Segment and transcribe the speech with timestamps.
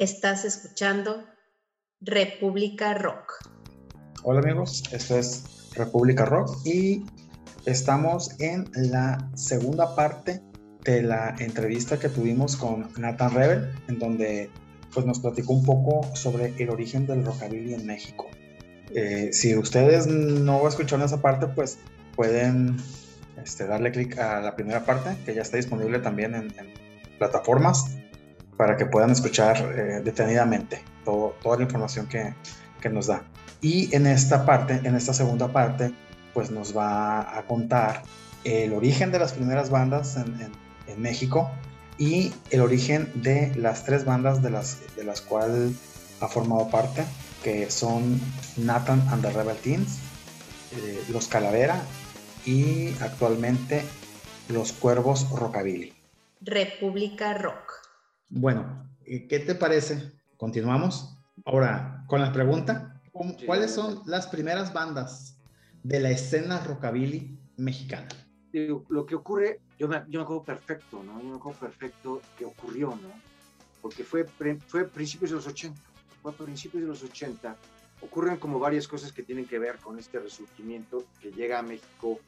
[0.00, 1.26] Estás escuchando
[2.00, 3.34] República Rock.
[4.22, 5.44] Hola amigos, esto es
[5.74, 7.04] República Rock y
[7.66, 10.40] estamos en la segunda parte
[10.86, 14.50] de la entrevista que tuvimos con Nathan Rebel, en donde
[14.94, 18.26] pues, nos platicó un poco sobre el origen del rockabilly en México.
[18.94, 21.78] Eh, si ustedes no escucharon esa parte, pues
[22.16, 22.78] pueden
[23.44, 26.48] este, darle clic a la primera parte, que ya está disponible también en,
[27.18, 27.98] plataformas,
[28.60, 32.34] para que puedan escuchar eh, detenidamente todo, toda la información que,
[32.82, 33.22] que, nos da.
[33.62, 35.94] Y en esta parte, en esta segunda parte,
[36.34, 38.02] pues nos va a contar
[38.44, 40.52] el origen de las primeras bandas en,
[40.88, 41.50] en México
[41.96, 45.72] y el origen de las tres bandas de las, de las cuales
[46.20, 47.06] ha formado parte,
[47.42, 48.20] que son
[48.58, 50.00] Nathan and the Rebel Teens,
[50.76, 51.80] eh, Los Calavera
[52.44, 53.86] y actualmente
[54.50, 55.94] Los Cuervos Rockabilly.
[56.42, 57.79] República Rock.
[58.30, 60.12] Bueno, ¿qué te parece?
[60.36, 61.18] Continuamos.
[61.44, 63.02] Ahora, con la pregunta,
[63.44, 65.36] ¿cuáles son las primeras bandas
[65.82, 68.08] de la escena rockabilly mexicana?
[68.52, 71.20] lo que ocurre, yo me, yo me acuerdo perfecto, ¿no?
[71.22, 73.10] Yo me acuerdo perfecto que ocurrió, ¿no?
[73.80, 74.26] Porque fue,
[74.66, 75.80] fue principios de los 80,
[76.20, 77.56] fue a principios de los 80,
[78.00, 82.18] ocurren como varias cosas que tienen que ver con este resurgimiento que llega a México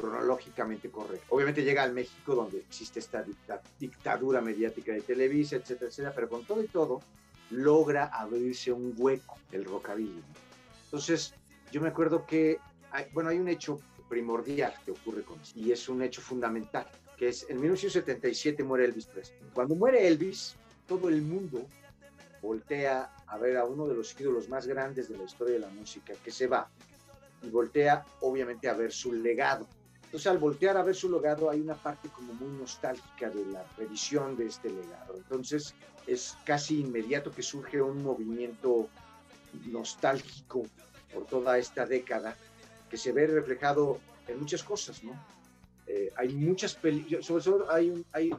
[0.00, 1.26] cronológicamente correcto.
[1.28, 3.24] Obviamente llega al México donde existe esta
[3.78, 7.00] dictadura mediática de Televisa, etcétera, etcétera, pero con todo y todo
[7.50, 10.22] logra abrirse un hueco el rockabilly.
[10.84, 11.34] Entonces,
[11.70, 12.58] yo me acuerdo que,
[12.90, 13.78] hay, bueno, hay un hecho
[14.08, 18.86] primordial que ocurre con eso, y es un hecho fundamental, que es en 1977 muere
[18.86, 19.38] Elvis Presley.
[19.52, 20.56] Cuando muere Elvis,
[20.86, 21.66] todo el mundo
[22.42, 25.68] voltea a ver a uno de los ídolos más grandes de la historia de la
[25.68, 26.68] música, que se va,
[27.42, 29.66] y voltea obviamente a ver su legado.
[30.10, 33.64] Entonces al voltear a ver su legado hay una parte como muy nostálgica de la
[33.78, 35.14] revisión de este legado.
[35.16, 35.72] Entonces
[36.04, 38.88] es casi inmediato que surge un movimiento
[39.66, 40.66] nostálgico
[41.14, 42.36] por toda esta década
[42.90, 45.12] que se ve reflejado en muchas cosas, ¿no?
[45.86, 48.32] Eh, hay muchas películas, sobre todo hay, un, hay,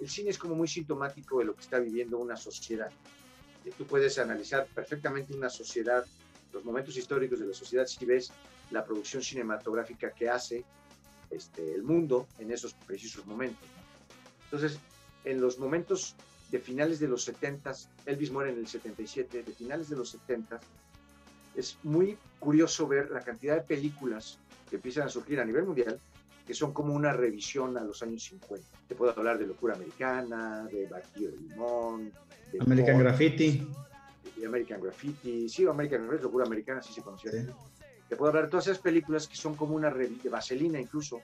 [0.00, 2.90] el cine es como muy sintomático de lo que está viviendo una sociedad.
[3.66, 6.06] Y tú puedes analizar perfectamente una sociedad,
[6.54, 8.32] los momentos históricos de la sociedad, si ves
[8.70, 10.64] la producción cinematográfica que hace
[11.30, 13.66] este, el mundo en esos precisos momentos.
[14.44, 14.78] Entonces,
[15.24, 16.14] en los momentos
[16.50, 17.72] de finales de los 70,
[18.06, 20.60] Elvis muere en el 77, de finales de los 70,
[21.54, 24.38] es muy curioso ver la cantidad de películas
[24.70, 26.00] que empiezan a surgir a nivel mundial
[26.48, 28.66] que son como una revisión a los años 50.
[28.88, 32.10] Te puedo hablar de Locura Americana, de Batido de Limón,
[32.50, 33.68] de American Graffiti.
[34.34, 37.32] De American Graffiti, sí, American Graffiti, Locura Americana, sí se conoció.
[38.08, 41.20] Te puedo hablar de todas esas películas que son como una revista, de Vaselina incluso,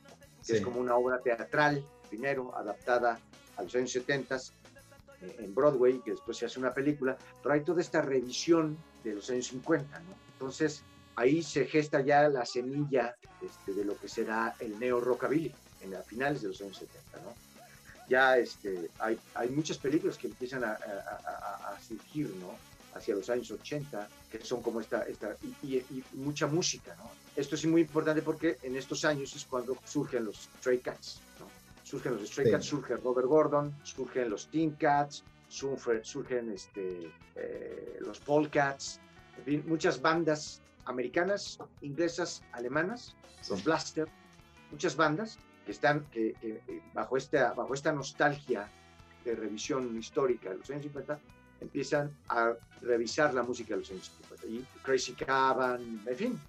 [0.47, 3.19] que es como una obra teatral, primero, adaptada
[3.57, 7.63] a los años 70 eh, en Broadway, que después se hace una película, pero hay
[7.63, 10.15] toda esta revisión de los años 50, ¿no?
[10.33, 10.83] Entonces,
[11.17, 15.91] ahí se gesta ya la semilla este, de lo que será el neo rockabilly en
[15.91, 17.35] las finales de los años 70, ¿no?
[18.09, 22.55] Ya este, hay, hay muchas películas que empiezan a, a, surgir, ¿no?
[22.95, 27.11] Hacia los años 80, que son como esta, esta y, y, mucha música, ¿no?
[27.35, 31.47] Esto es muy importante porque en estos años es cuando surgen los Stray Cats, ¿no?
[31.83, 38.21] Surgen los Stray Cats, surge Robert Gordon, surgen los Teen Cats, surgen este, eh, los
[38.51, 39.01] Cats,
[39.39, 43.17] en fin, muchas bandas americanas, inglesas, alemanas,
[43.49, 44.09] los Blaster,
[44.71, 46.35] muchas bandas que están que,
[46.93, 48.71] bajo, esta, bajo esta nostalgia
[49.25, 51.19] de revisión histórica de los años 50
[51.65, 52.53] empiezan a
[52.83, 54.47] revisar la música de los años 50.
[54.47, 56.41] Y Crazy Cavan, en fin,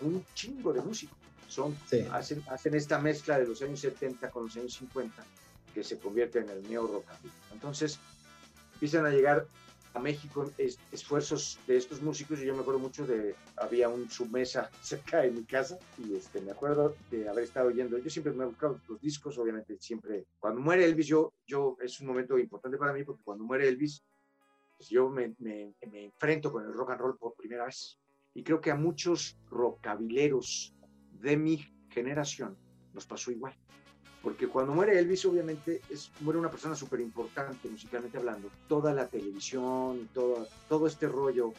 [0.00, 1.18] un chingo de músicos.
[1.48, 1.74] Son,
[2.12, 5.24] hacen, hacen esta mezcla de los años 70 con los años 50
[5.74, 7.06] que se convierte en el neo rock.
[7.52, 7.98] Entonces
[8.74, 9.46] empiezan a llegar
[9.94, 10.50] a México
[10.92, 15.30] esfuerzos de estos músicos y yo me acuerdo mucho de, había un submesa cerca de
[15.30, 18.80] mi casa y este, me acuerdo de haber estado oyendo, yo siempre me he buscado
[18.88, 23.04] los discos, obviamente siempre, cuando muere Elvis, yo, yo, es un momento importante para mí
[23.04, 24.02] porque cuando muere Elvis,
[24.78, 27.98] pues yo me, me, me enfrento con el rock and roll por primera vez
[28.32, 30.74] y creo que a muchos rockabileros
[31.12, 32.56] de mi generación
[32.94, 33.54] nos pasó igual
[34.22, 38.50] porque cuando muere Elvis, obviamente, es, muere una persona súper importante musicalmente hablando.
[38.66, 41.52] Toda la televisión, todo, todo este rollo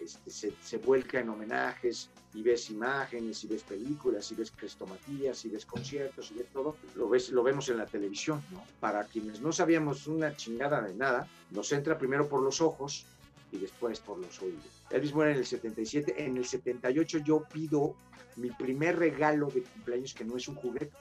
[0.00, 5.44] este, se, se, vuelca en homenajes y ves imágenes y ves películas y ves crestomatías
[5.44, 8.64] y ves conciertos y ves todo, lo, ves, lo vemos en la televisión, ¿no?
[8.80, 13.06] Para quienes no sabíamos una chingada de nada, nos entra primero por los ojos
[13.52, 14.82] y después por los oídos.
[14.90, 17.94] Elvis muere en el 77, en el 78 yo pido
[18.36, 20.92] mi primer regalo de cumpleaños que no es un juguete,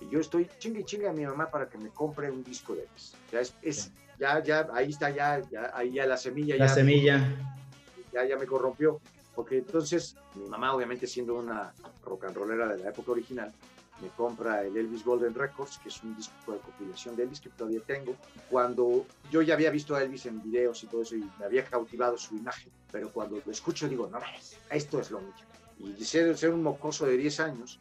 [0.00, 2.74] y yo estoy chingue y chingue a mi mamá para que me compre un disco
[2.74, 3.14] de Elvis.
[3.26, 6.56] O sea, es, ya, ya, ahí está, ya, ya ahí ya la semilla.
[6.56, 7.57] La ya, semilla.
[8.18, 9.00] Ya, ya me corrompió.
[9.34, 11.72] Porque entonces, mi mamá, obviamente siendo una
[12.04, 13.52] rock and rollera de la época original,
[14.00, 17.48] me compra el Elvis Golden Records, que es un disco de compilación de Elvis que
[17.50, 18.16] todavía tengo.
[18.50, 21.64] Cuando yo ya había visto a Elvis en videos y todo eso y me había
[21.64, 24.18] cautivado su imagen, pero cuando lo escucho digo, no,
[24.70, 25.32] esto es lo mío.
[25.78, 27.80] Y ser, ser un mocoso de 10 años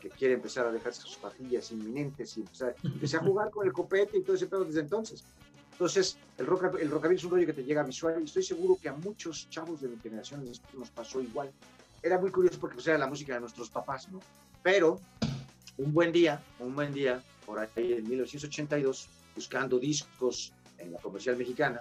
[0.00, 3.72] que quiere empezar a dejarse sus patillas inminentes y empezar, empecé a jugar con el
[3.72, 5.24] copete y todo ese pedo desde entonces.
[5.78, 8.76] Entonces, el, rock, el rockabilly es un rollo que te llega visual y estoy seguro
[8.82, 10.44] que a muchos chavos de mi generación
[10.76, 11.52] nos pasó igual.
[12.02, 14.18] Era muy curioso porque pues, era la música de nuestros papás, ¿no?
[14.60, 14.98] Pero
[15.76, 21.36] un buen día, un buen día, por ahí en 1982, buscando discos en la comercial
[21.36, 21.80] mexicana,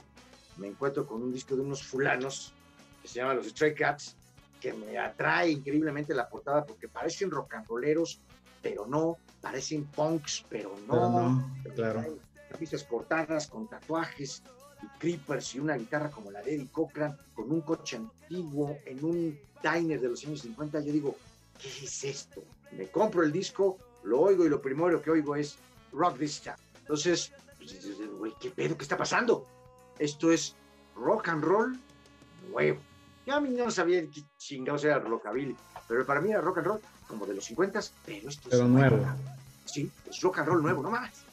[0.57, 2.53] me encuentro con un disco de unos fulanos
[3.01, 4.15] que se llama Los Stray Cats,
[4.61, 8.19] que me atrae increíblemente la portada porque parecen rock and rolleros,
[8.61, 10.93] pero no, parecen punks, pero no.
[10.93, 12.27] Pero no, claro.
[12.49, 14.43] Camisas cortadas con tatuajes
[14.81, 19.03] y creepers y una guitarra como la de Eddie Cochran, con un coche antiguo en
[19.03, 20.79] un diner de los años 50.
[20.81, 21.15] Yo digo,
[21.59, 22.43] ¿qué es esto?
[22.71, 25.57] Me compro el disco, lo oigo y lo primero que oigo es
[25.91, 26.55] Rock This Town.
[26.79, 28.77] Entonces, pues, güey, ¿qué pedo?
[28.77, 29.45] ¿Qué está pasando?
[29.99, 30.55] Esto es
[30.95, 31.79] rock and roll
[32.49, 32.79] nuevo.
[33.25, 35.55] Yo a mí no sabía qué chingados era rockabilly,
[35.87, 38.69] pero para mí era rock and roll como de los 50, pero esto pero es
[38.69, 39.05] nuevo.
[39.65, 41.26] Sí, es rock and roll nuevo, no más.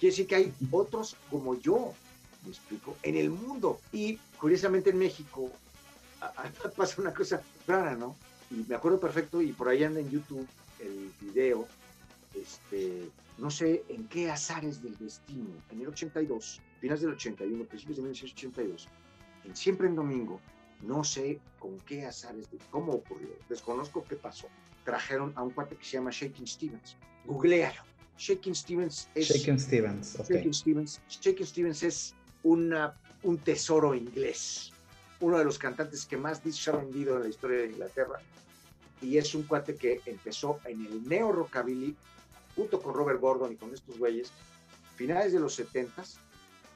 [0.00, 1.92] Quiere decir que hay otros como yo,
[2.42, 3.78] me explico, en el mundo.
[3.92, 5.52] Y curiosamente en México
[6.76, 8.16] pasa una cosa rara, ¿no?
[8.50, 10.48] Y me acuerdo perfecto, y por ahí anda en YouTube
[10.80, 11.68] el video
[12.34, 17.96] este, no sé en qué azares del destino, en el 82, finales del 81, principios
[17.96, 18.88] de 1982,
[19.44, 20.40] en Siempre en Domingo,
[20.82, 24.48] no sé con qué azares, de, cómo ocurrió, desconozco qué pasó.
[24.84, 26.96] Trajeron a un cuate que se llama Shaking Stevens.
[27.26, 27.82] Googlealo.
[28.20, 29.28] Shaking Stevens es.
[29.28, 30.36] Shaking Stevens, okay.
[30.36, 31.00] Shaking Stevens.
[31.08, 34.72] Shaking Stevens es una, un tesoro inglés.
[35.20, 38.20] Uno de los cantantes que más discos ha vendido en la historia de Inglaterra.
[39.00, 41.96] Y es un cuate que empezó en el neo rockabilly
[42.54, 44.30] junto con Robert Gordon y con estos güeyes,
[44.96, 46.04] finales de los 70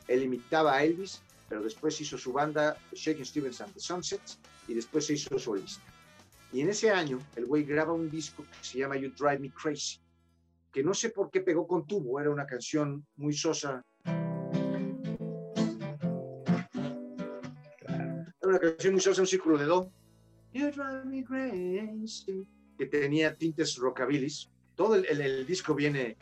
[0.08, 4.38] él imitaba a Elvis, pero después hizo su banda Shaking Stevens and the Sunsets
[4.68, 5.82] y después se hizo solista.
[6.52, 9.50] Y en ese año, el güey graba un disco que se llama You Drive Me
[9.50, 9.98] Crazy,
[10.74, 13.80] que no sé por qué pegó con tubo, era una canción muy sosa.
[18.40, 19.92] Era una canción muy sosa, un círculo de do.
[22.76, 26.16] Que tenía tintes rockabilis todo el, el, disco viene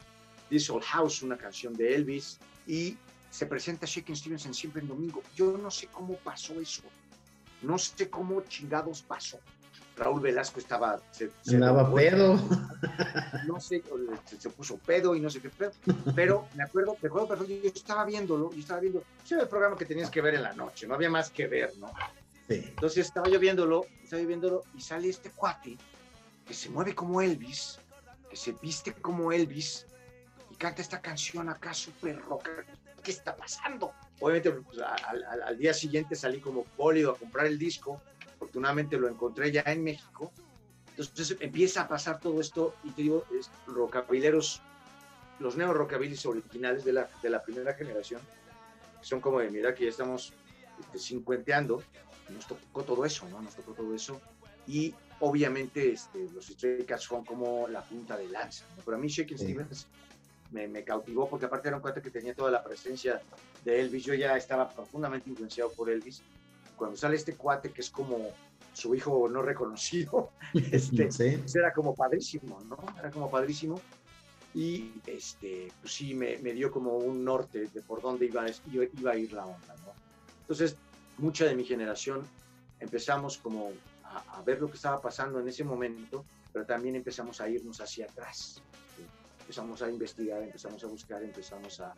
[0.50, 2.98] This Old House, una canción de Elvis, y
[3.30, 5.22] se presenta Shaking Stevens en Siempre en Domingo.
[5.34, 6.82] Yo no sé cómo pasó eso.
[7.62, 9.40] No sé cómo chingados pasó.
[9.96, 11.00] Raúl Velasco estaba...
[11.10, 11.58] Se, se
[11.94, 12.40] pedo.
[13.46, 13.82] No sé,
[14.24, 15.72] se, se, puso pedo y no sé qué pedo.
[16.14, 19.02] Pero me acuerdo, me acuerdo perfecto, yo estaba viéndolo, yo estaba viendo...
[19.24, 21.46] Ese era el programa que tenías que ver en la noche, no había más que
[21.46, 21.92] ver, ¿no?
[22.48, 22.64] Sí.
[22.68, 25.76] Entonces estaba yo viéndolo, estaba yo viéndolo y sale este cuate
[26.46, 27.78] que se mueve como Elvis,
[28.28, 29.86] que se viste como Elvis
[30.50, 32.48] y canta esta canción acá súper rock.
[33.02, 33.92] ¿Qué está pasando?
[34.20, 38.00] Obviamente pues, al, al, al, día siguiente salí como pólido a comprar el disco.
[38.42, 40.32] Afortunadamente lo encontré ya en México.
[40.98, 44.60] Entonces empieza a pasar todo esto y te digo, es rockabileros,
[45.38, 48.20] los neo rockabilis originales de la, de la primera generación,
[49.00, 50.32] que son como de, mira que ya estamos
[50.80, 51.84] este, cincuenteando,
[52.30, 53.40] nos tocó todo eso, ¿no?
[53.40, 54.20] Nos tocó todo eso.
[54.66, 58.64] Y obviamente este, los Stray Cats son como la punta de lanza.
[58.76, 58.82] ¿no?
[58.84, 59.44] Pero a mí Shaking sí.
[59.44, 59.86] Stevens
[60.50, 63.22] me, me, cautivó porque aparte era un cuate que tenía toda la presencia
[63.64, 64.04] de Elvis.
[64.04, 66.22] Yo ya estaba profundamente influenciado por Elvis.
[66.76, 68.18] Cuando sale este cuate que es como
[68.72, 71.36] su hijo no reconocido, este, sí.
[71.38, 72.76] pues era como padrísimo, ¿no?
[72.98, 73.80] Era como padrísimo.
[74.54, 79.12] Y este, pues sí, me, me dio como un norte de por dónde iba, iba
[79.12, 79.92] a ir la onda, ¿no?
[80.42, 80.76] Entonces,
[81.16, 82.22] mucha de mi generación
[82.78, 83.70] empezamos como
[84.04, 87.80] a, a, ver lo que estaba pasando en ese momento, pero también empezamos a irnos
[87.80, 88.62] hacia atrás.
[88.96, 89.06] ¿sí?
[89.40, 91.94] Empezamos a investigar, empezamos a buscar, empezamos a,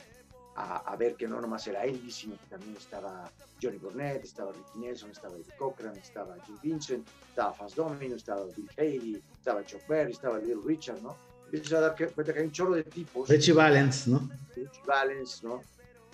[0.57, 3.31] a, a, ver que no nomás era Elvis, sino que también estaba
[3.61, 8.45] Johnny Burnett, estaba Ricky Nelson, estaba Eddie Cochran, estaba Jim Vincent, estaba Fast Domino, estaba
[8.57, 11.17] Bill Haley, estaba Chuck Berry, estaba Little Richard, ¿no?
[11.47, 13.29] Empiezas a dar cuenta que hay un chorro de tipos.
[13.29, 14.29] Richie Valens, ¿no?
[14.55, 15.63] Richie Valens, ¿no?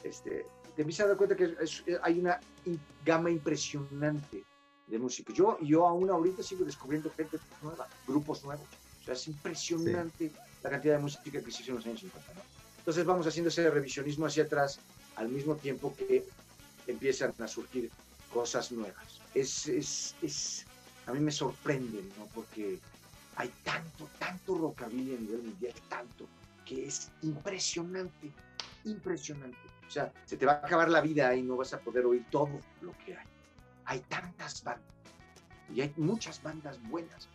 [0.03, 0.45] Este,
[0.77, 2.41] te empiezas a dar cuenta que es, hay una
[3.05, 4.45] gama impresionante
[4.87, 5.33] de música.
[5.33, 8.67] Yo, yo aún ahorita sigo descubriendo gente nueva, grupos nuevos.
[9.01, 10.33] O sea, es impresionante sí.
[10.63, 12.35] la cantidad de música que se hizo en los años 50.
[12.35, 12.41] ¿no?
[12.91, 14.81] Entonces vamos haciendo ese revisionismo hacia atrás
[15.15, 16.27] al mismo tiempo que
[16.89, 17.89] empiezan a surgir
[18.35, 19.21] cosas nuevas.
[19.33, 20.67] Es, es, es
[21.07, 22.27] a mí me sorprende, ¿no?
[22.35, 22.81] Porque
[23.37, 26.27] hay tanto, tanto rockabilly a nivel mundial, tanto,
[26.65, 28.33] que es impresionante,
[28.85, 29.57] impresionante.
[29.87, 32.27] O sea, se te va a acabar la vida y no vas a poder oír
[32.29, 33.27] todo lo que hay.
[33.85, 34.83] Hay tantas bandas
[35.73, 37.29] y hay muchas bandas buenas.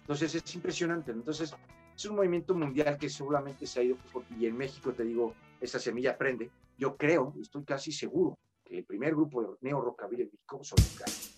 [0.00, 1.10] Entonces es impresionante.
[1.12, 1.54] Entonces
[2.02, 3.96] es un movimiento mundial que seguramente se ha ido
[4.36, 6.50] y en México te digo, esa semilla prende.
[6.76, 10.78] Yo creo, estoy casi seguro que el primer grupo de neo rockabilly en México son
[10.78, 11.31] los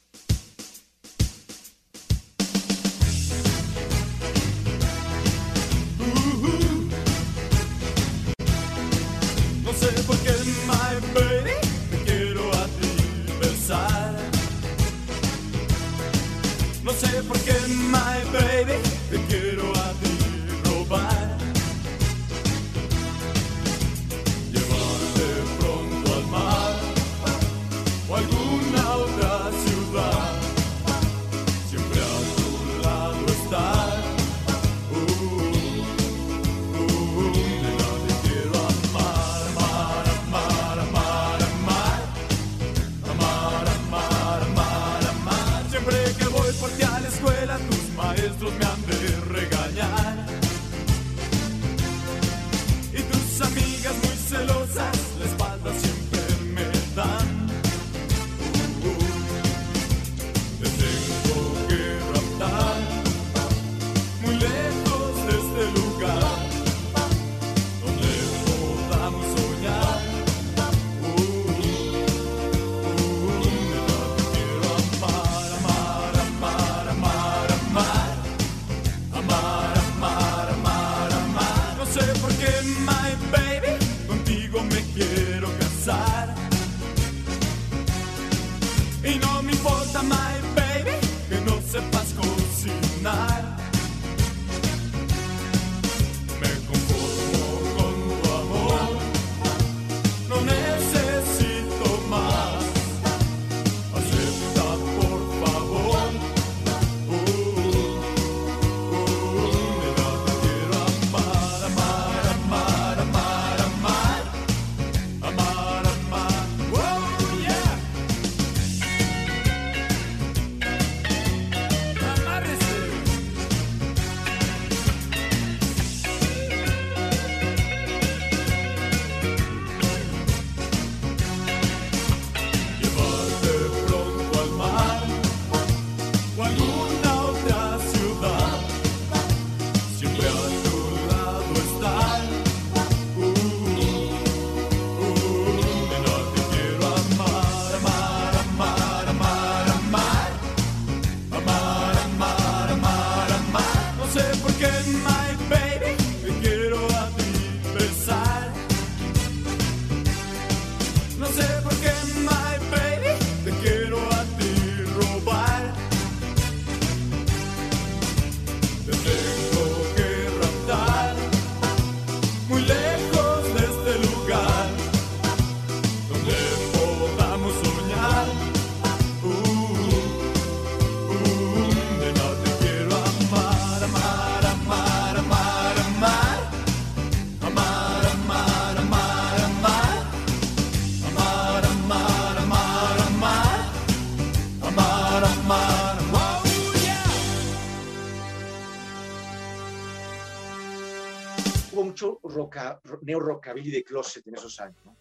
[203.03, 204.97] neo-rockabilly de closet en esos años, ¿no?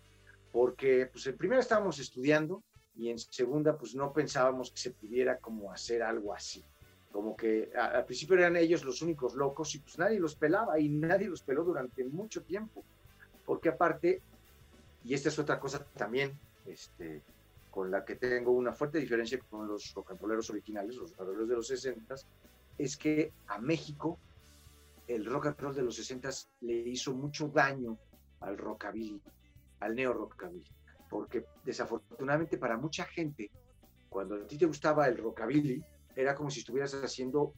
[0.52, 2.64] Porque, pues, en primera estábamos estudiando
[2.96, 6.64] y en segunda, pues, no pensábamos que se pudiera como hacer algo así.
[7.12, 10.90] Como que al principio eran ellos los únicos locos y pues nadie los pelaba y
[10.90, 12.84] nadie los peló durante mucho tiempo.
[13.46, 14.22] Porque aparte,
[15.04, 17.22] y esta es otra cosa también, este,
[17.70, 21.68] con la que tengo una fuerte diferencia con los rock originales, los rock'n'rolleros de los
[21.68, 22.16] 60,
[22.78, 24.18] es que a México
[25.16, 26.30] el rock and roll de los 60
[26.62, 27.98] le hizo mucho daño
[28.40, 29.22] al rockabilly,
[29.80, 30.68] al neo rockabilly,
[31.10, 33.52] porque desafortunadamente para mucha gente,
[34.10, 35.84] cuando a ti te gustaba el rockabilly,
[36.16, 37.54] era como si estuvieras haciendo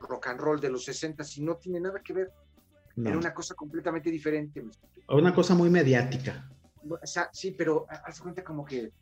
[0.00, 2.32] rock and roll de los 60 y no tiene nada que ver.
[2.96, 4.62] Era una cosa completamente diferente.
[5.08, 6.50] Una cosa muy mediática.
[7.32, 8.92] sí, pero haz cuenta como que...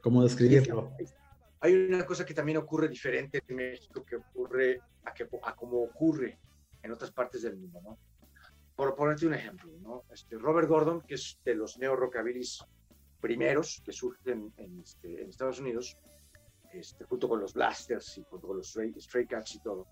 [0.00, 0.92] ¿Cómo describirlo?
[1.60, 5.82] Hay una cosa que también ocurre diferente en México que ocurre a, que, a como
[5.82, 6.38] ocurre
[6.84, 7.98] en otras partes del mundo, ¿no?
[8.76, 10.04] Por ponerte un ejemplo, ¿no?
[10.12, 12.64] Este, Robert Gordon, que es de los neo rockabilis
[13.20, 15.96] primeros que surgen en, este, Estados Unidos,
[16.72, 19.86] este, junto con los Blasters y junto con los Stray, Cats y todo.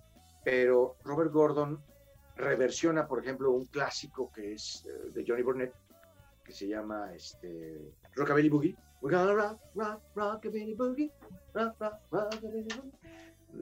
[0.44, 1.82] Pero Robert Gordon
[2.36, 5.72] reversiona, por ejemplo, un clásico que es eh, de Johnny Burnett,
[6.44, 7.80] que se llama este,
[8.16, 8.76] Rockabilly Boogie.
[9.00, 11.10] We're gonna rock, rock, rockabilly boogie.
[11.54, 12.92] Rock, rock, rockabilly boogie.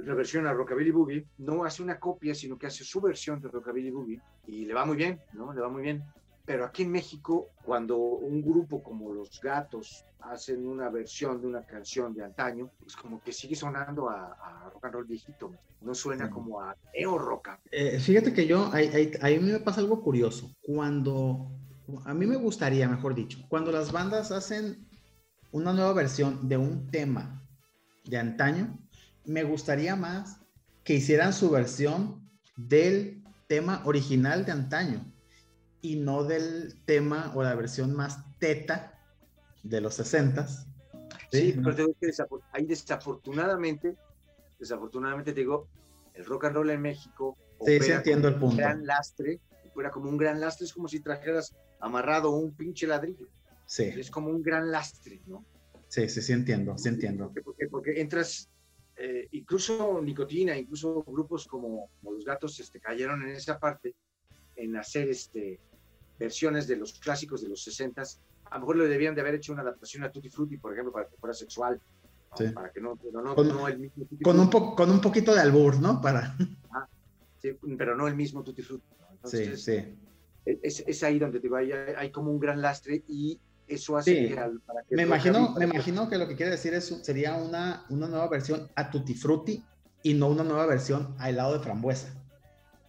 [0.04, 3.49] La versión a Rockabilly Boogie no hace una copia, sino que hace su versión de
[3.49, 5.52] Rockabilly Boogie y le va muy bien, ¿no?
[5.52, 6.02] Le va muy bien.
[6.47, 11.64] Pero aquí en México, cuando un grupo como Los Gatos hacen una versión de una
[11.64, 14.32] canción de antaño, pues como que sigue sonando a,
[14.66, 16.32] a rock and roll viejito, no suena Sí.
[16.32, 17.50] como a neo rock.
[17.70, 20.50] Eh, fíjate que yo, ahí, me pasa algo curioso.
[20.61, 21.50] Cuando,
[22.04, 24.87] a mí me gustaría, mejor dicho, cuando las bandas hacen
[25.52, 27.42] una nueva versión de un tema
[28.04, 28.78] de antaño,
[29.31, 30.41] me gustaría más
[30.83, 35.13] que hicieran su versión del tema original de antaño
[35.81, 38.99] y no del tema o la versión más teta
[39.63, 40.67] de los 60s.
[41.31, 42.11] Sí, pero te digo que
[42.53, 43.97] ahí desafortunadamente,
[44.59, 45.69] desafortunadamente te digo,
[46.15, 48.57] el rock and roll en México Sí, sí opera entiendo el como un punto.
[48.57, 49.41] gran lastre,
[49.73, 53.29] fuera como un gran lastre, es como si trajeras amarrado un pinche ladrillo,
[53.67, 55.47] Sí, es como un gran lastre, ¿no?
[55.89, 57.27] sí, sí, sí entiendo, sí entiendo.
[57.27, 58.51] Porque, porque, porque entras,
[59.00, 63.95] eh, incluso Nicotina, incluso grupos como, como Los Gatos este, cayeron en esa parte,
[64.57, 65.59] en hacer este,
[66.19, 68.02] versiones de los clásicos de los 60
[68.50, 70.92] A lo mejor le debían de haber hecho una adaptación a Tutti Frutti, por ejemplo,
[70.92, 71.80] para que fuera sexual.
[72.30, 72.37] ¿no?
[72.37, 72.52] Sí.
[72.52, 75.35] Para que no, pero no, Con- no el mismo Con un, po- con un poquito
[75.35, 76.00] de albur, ¿no?
[76.00, 76.37] Para...
[77.40, 78.87] sí, pero no el mismo Tutti Frutti.
[79.00, 79.28] ¿no?
[79.28, 79.95] Sí, Entonces, sí.
[80.45, 83.38] Es, es ahí donde te hay, hay como un gran lastre y
[83.71, 84.29] eso hace Sí.
[84.29, 87.37] que al- para que Me imagino, me imagino que lo que quiere decir es, sería
[87.37, 89.62] una, una nueva versión a Tutti Frutti
[90.03, 92.15] y no una nueva versión a helado de frambuesa.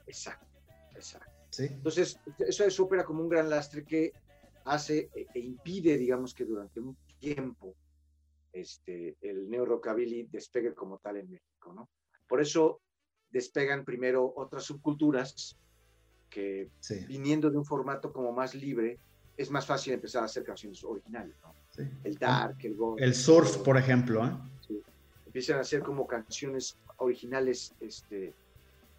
[0.07, 0.45] Exacto,
[0.95, 1.29] exacto.
[1.51, 1.65] ¿Sí?
[1.65, 4.13] Entonces, eso es opera como un gran lastre que
[4.65, 7.75] hace e, e impide, digamos, que durante un tiempo
[8.53, 11.89] este, el neo rockabilly despegue como tal en México, ¿no?
[12.27, 12.81] Por eso
[13.29, 15.57] despegan primero otras subculturas
[16.29, 18.99] que Sí, viniendo de un formato como más libre,
[19.37, 21.55] es más fácil empezar a hacer canciones originales, ¿no?
[21.69, 21.83] sí.
[22.03, 24.31] El dark, el goth, El surf, el- por ejemplo, ¿eh?
[25.25, 28.35] empiezan a hacer como canciones originales este,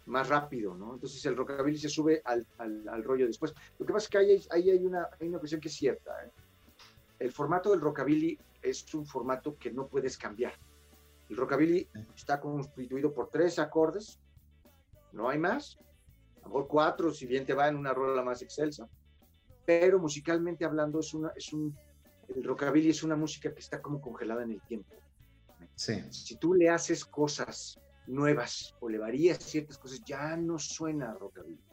[0.07, 0.95] más rápido, ¿no?
[0.95, 3.53] Entonces el rockabilly se sube al, al- al rollo después.
[3.77, 6.11] Lo que pasa es que ahí, ahí hay, una, hay una cuestión que es cierta.
[6.25, 6.31] ¿eh?
[7.19, 10.53] El formato del rockabilly es un formato que no puedes cambiar.
[11.29, 14.19] El rockabilly está constituido por tres acordes,
[15.11, 15.77] no hay más,
[16.37, 18.89] a lo mejor cuatro si bien te va en una rola más excelsa,
[19.65, 21.77] pero musicalmente hablando es una, es un,
[22.27, 24.89] el rockabilly es una música que está como congelada en el tiempo
[25.75, 31.11] Sí, si tú le haces cosas nuevas o le varías ciertas cosas, ya no suena
[31.11, 31.63] a rockabilly,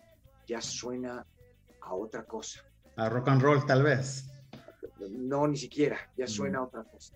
[0.47, 1.27] ya suena
[1.81, 2.61] a otra cosa.
[2.97, 4.25] a rock and roll tal vez.
[5.11, 6.29] No, ni siquiera, ya Mm.
[6.29, 7.15] suena a otra cosa.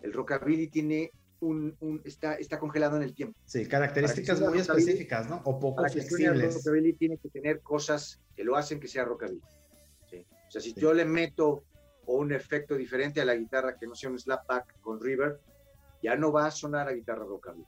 [0.00, 3.36] El rockabilly tiene un, un- está, está congelado en el tiempo.
[3.44, 5.42] Sí, características muy específicas, ¿no?
[5.44, 6.54] O poco Para que flexibles.
[6.54, 9.42] rockabilly tiene que tener cosas que lo hacen que sea rockabilly.
[10.46, 10.80] O sea, si Sí.
[10.80, 11.64] yo le meto
[12.06, 15.40] un efecto diferente a la guitarra que no sea un slapback con reverb,
[16.02, 17.66] ya no va a sonar a guitarra rockabilly.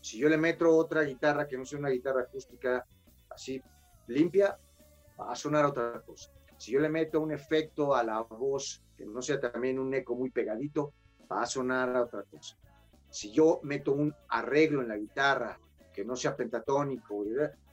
[0.00, 2.84] Si yo le meto otra guitarra que no sea una guitarra acústica
[3.30, 3.60] así
[4.06, 4.56] limpia,
[5.18, 6.30] va a sonar otra cosa.
[6.58, 10.14] Si yo le meto un efecto a la voz que no sea también un eco
[10.14, 10.92] muy pegadito,
[11.30, 12.56] va a sonar a otra cosa.
[13.10, 15.58] Si yo meto un arreglo en la guitarra
[15.92, 17.24] que no sea pentatónico,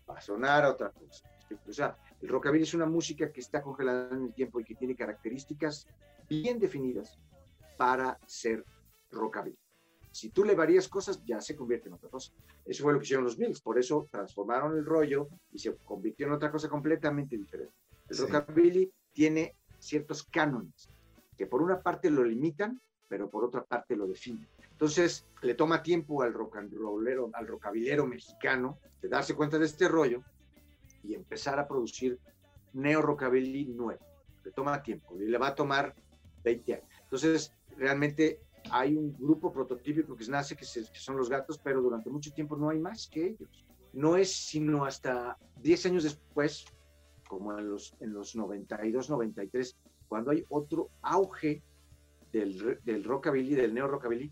[0.09, 1.29] va a sonar a otra cosa.
[1.67, 4.75] O sea, el rockabilly es una música que está congelada en el tiempo y que
[4.75, 5.88] tiene características
[6.29, 7.17] bien definidas
[7.77, 8.63] para ser
[9.12, 9.57] rockabilly.
[10.12, 12.34] Si tú le varías cosas, ya se convierte en otra cosa.
[12.65, 16.27] Eso fue lo que hicieron los Beatles, por eso transformaron el rollo y se convirtió
[16.27, 17.73] en otra cosa completamente diferente.
[18.10, 18.21] El Sí.
[18.23, 20.89] rockabilly tiene ciertos cánones
[21.38, 24.47] que por una parte lo limitan, pero por otra parte lo definen.
[24.71, 29.65] Entonces, le toma tiempo al rock and rollero, al rockabillero mexicano de darse cuenta de
[29.65, 30.23] este rollo
[31.03, 32.19] y empezar a producir
[32.73, 34.01] neo rockabilly nuevo.
[34.43, 35.95] Le toma tiempo y le va a tomar
[36.43, 36.87] 20 años.
[37.03, 41.81] Entonces, realmente hay un grupo prototípico que nace, que, se- que son los gatos, pero
[41.81, 43.65] durante mucho tiempo no hay más que ellos.
[43.93, 46.65] No es sino hasta 10 años después,
[47.27, 51.63] como en los, en los 92, 93, cuando hay otro auge
[52.31, 54.31] del, del rockabilly, del neo rockabilly.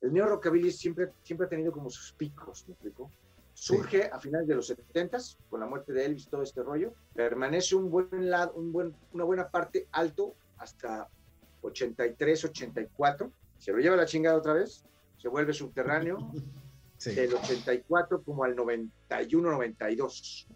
[0.00, 3.12] El neo rockabilly siempre, siempre ha tenido como sus picos, ¿me explico?
[3.62, 5.18] Surge a finales de los 70
[5.50, 6.94] con la muerte de Elvis, todo este rollo.
[7.12, 11.08] Permanece un buen lado, un buen, una buena parte alto hasta
[11.62, 13.32] 83, 84.
[13.58, 14.84] Se lo lleva la chingada otra vez.
[15.16, 16.18] Se vuelve subterráneo
[16.98, 17.14] Sí.
[17.14, 20.46] del 84 como al 91, 92,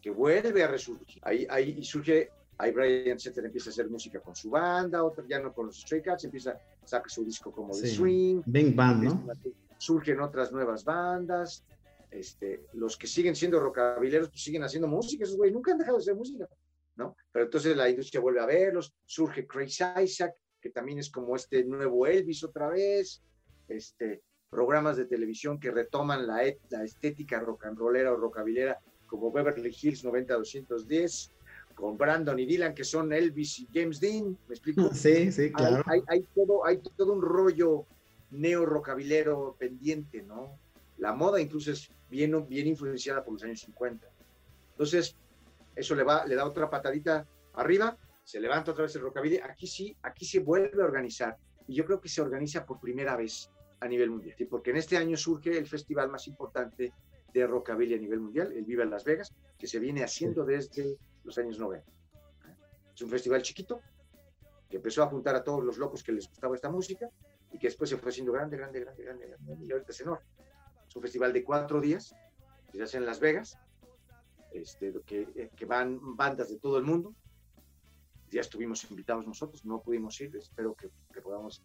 [0.00, 1.18] que vuelve a resurgir.
[1.22, 5.38] Ahí, ahí surge, ahí Brian Setzer empieza a hacer música con su banda, otro ya
[5.38, 7.88] no con los Stray Cats, empieza, saca su disco como Sí.
[7.88, 9.12] swing, Bing Bang, ¿no?
[9.30, 9.36] a-
[9.78, 11.64] surgen otras nuevas bandas,
[12.12, 15.96] este, los que siguen siendo rockabileros pues siguen haciendo música, esos güey nunca han dejado
[15.96, 16.48] de hacer música.
[16.96, 17.16] ¿no?
[17.32, 21.64] Pero entonces la industria vuelve a verlos, surge Chris Isaac, que también es como este
[21.64, 23.22] nuevo Elvis otra vez,
[23.68, 29.32] este, programas de televisión que retoman la, la estética rock and rollera o rockabilera, como
[29.32, 31.32] Beverly Hills 90210,
[31.74, 34.90] con Brandon y Dylan, que son Elvis y James Dean, ¿me explico?
[34.94, 35.82] Sí, sí, claro.
[35.86, 37.86] Hay, hay, todo, hay todo un rollo
[38.30, 40.58] neo-rockabilero pendiente, ¿no?
[41.02, 44.08] La moda incluso es bien, bien influenciada por los años 50.
[44.70, 45.16] Entonces,
[45.74, 49.38] eso le, va, le da otra patadita arriba, se levanta otra vez el rockabilly.
[49.38, 51.36] Aquí sí, aquí se vuelve a organizar.
[51.66, 54.36] Y yo creo que se organiza por primera vez a nivel mundial.
[54.48, 56.92] Porque en este año surge el festival más importante
[57.34, 61.36] de rockabilly a nivel mundial, el Viva Las Vegas, que se viene haciendo desde los
[61.36, 61.84] años 90.
[62.94, 63.80] Es un festival chiquito
[64.70, 67.08] que empezó a juntar a todos los locos que les gustaba esta música
[67.50, 70.24] y que después se fue haciendo grande, grande, grande, grande, grande y ahorita es enorme.
[70.92, 72.14] Es un festival de cuatro días
[72.70, 73.56] que se hace en Las Vegas,
[74.52, 77.14] este, que, eh, que van bandas de todo el mundo.
[78.28, 81.62] Ya estuvimos invitados nosotros, no pudimos ir, espero que, que podamos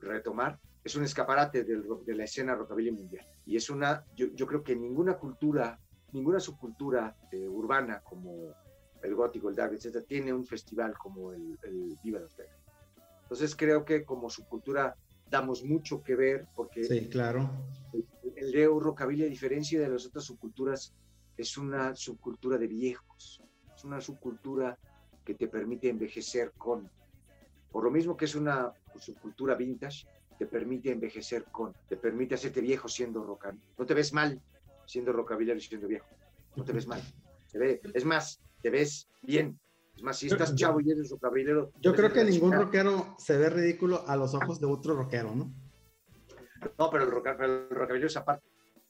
[0.00, 0.58] retomar.
[0.82, 3.26] Es un escaparate del, de la escena rockabilly mundial.
[3.44, 5.78] Y es una, yo, yo creo que ninguna cultura,
[6.12, 8.54] ninguna subcultura eh, urbana como
[9.02, 12.56] el gótico, el dark, etcétera, tiene un festival como el, el Viva Las Vegas.
[13.24, 14.96] Entonces creo que como subcultura
[15.28, 17.50] damos mucho que ver porque sí, claro.
[18.42, 20.94] El, rockabilly, a diferencia de las otras subculturas,
[21.36, 23.42] es una subcultura de viejos,
[23.74, 24.78] es una subcultura
[25.24, 26.90] que te permite envejecer con.
[27.70, 30.06] Por lo mismo que es una subcultura vintage,
[30.38, 33.46] te permite envejecer con, te permite hacerte viejo siendo rock.
[33.78, 34.40] No te ves mal
[34.86, 36.06] siendo rockabilly y siendo viejo,
[36.56, 37.00] no te ves mal.
[37.50, 39.58] Te ve, es más, te ves bien.
[39.96, 41.70] Es más, si estás chavo y eres rockabilero.
[41.80, 45.52] Yo creo que ningún rockero se ve ridículo a los ojos de otro rockero, ¿no?
[46.78, 48.46] No, pero el, rock, el rockabilero es aparte,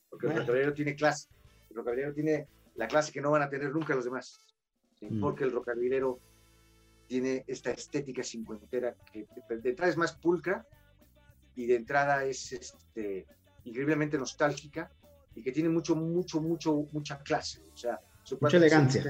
[0.08, 1.28] porque el rockabilero tiene clase.
[1.70, 4.40] El rockabilero tiene la clase que no van a tener nunca los demás.
[4.98, 5.06] ¿sí?
[5.10, 5.20] Mm.
[5.20, 6.18] Porque el rockabilero
[7.06, 10.66] tiene esta estética cincuentera que de entrada es más pulcra
[11.54, 13.26] y de entrada es este,
[13.64, 14.90] increíblemente nostálgica
[15.34, 17.62] y que tiene mucho, mucho, mucho, mucha clase.
[17.72, 19.04] O sea, su mucha elegancia.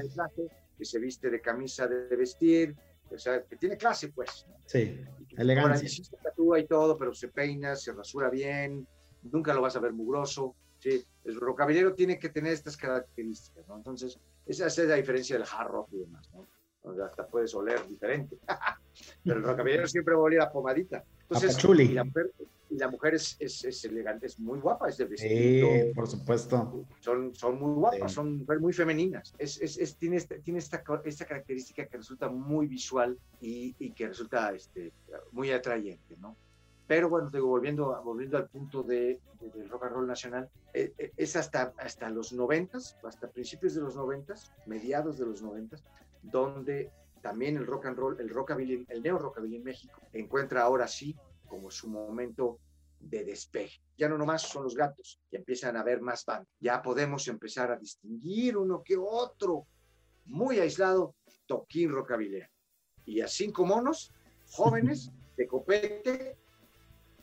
[0.77, 2.75] Que se viste de camisa de vestir,
[3.09, 4.45] o sea, que tiene clase, pues.
[4.65, 4.99] Sí,
[5.37, 5.87] elegancia.
[5.87, 8.87] Sí, se tatúa y todo, pero se peina, se rasura bien,
[9.23, 10.55] nunca lo vas a ver mugroso.
[10.79, 13.77] Sí, el rockabillero tiene que tener estas características, ¿no?
[13.77, 16.45] Entonces, esa es la diferencia del hard rock y demás, ¿no?
[16.83, 18.37] Donde hasta puedes oler diferente.
[19.23, 21.03] Pero el rockabillero siempre va a oler a pomadita.
[21.21, 21.83] Entonces, Apachuli.
[21.85, 22.31] y la mujer,
[22.62, 25.67] y la mujer es, es, es, elegante, es muy guapa, es de vestido.
[25.69, 26.85] Sí, por supuesto.
[26.99, 28.15] Son, son muy guapas, Sí.
[28.15, 29.33] son muy femeninas.
[29.37, 33.93] Es, es, es- tiene esta, tiene esta, esta característica que resulta muy visual y, y
[33.93, 34.91] que resulta este,
[35.31, 36.35] muy atrayente, ¿no?
[36.87, 40.93] Pero bueno, digo, volviendo, volviendo al punto de, de- del rock and roll nacional, eh,
[40.97, 45.83] eh, es hasta, hasta los noventas, hasta principios de los noventas, mediados de los noventas,
[46.21, 50.87] donde también el rock and roll, el rockabilly, el neo rockabilly en México encuentra ahora
[50.87, 51.15] sí
[51.53, 52.59] como su momento
[52.99, 53.79] de despegue.
[53.95, 56.47] Ya no nomás son los gatos, ya empiezan a haber más bandas.
[56.59, 59.67] Ya podemos empezar a distinguir uno que otro,
[60.25, 61.13] muy aislado,
[61.45, 62.41] toquín rockabilly.
[63.05, 64.11] Y a cinco monos
[64.49, 66.35] jóvenes de copete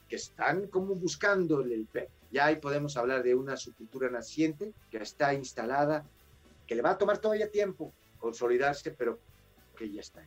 [0.09, 2.09] que están como buscando el pez.
[2.31, 6.05] Ya ahí podemos hablar de una subcultura naciente que está instalada,
[6.69, 9.19] que le va a tomar todavía tiempo consolidarse, pero
[9.77, 10.25] que ya está.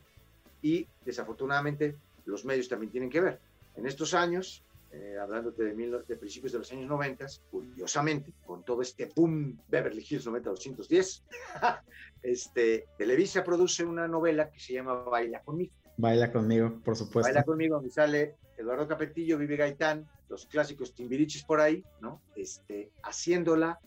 [0.60, 3.40] Y desafortunadamente los medios también tienen que ver.
[3.76, 8.64] En estos años, eh, hablándote de, mil, de, principios de los años 90, curiosamente, con
[8.64, 11.24] todo este boom Beverly Hills 90210,
[12.22, 15.74] este, Televisa produce una novela que se llama Baila conmigo.
[15.96, 17.26] Baila conmigo, por supuesto.
[17.28, 22.20] Baila conmigo, donde sale Eduardo Capetillo, Vive Gaitán, los clásicos timbiriches por ahí, ¿no?
[22.36, 23.78] Este, haciéndola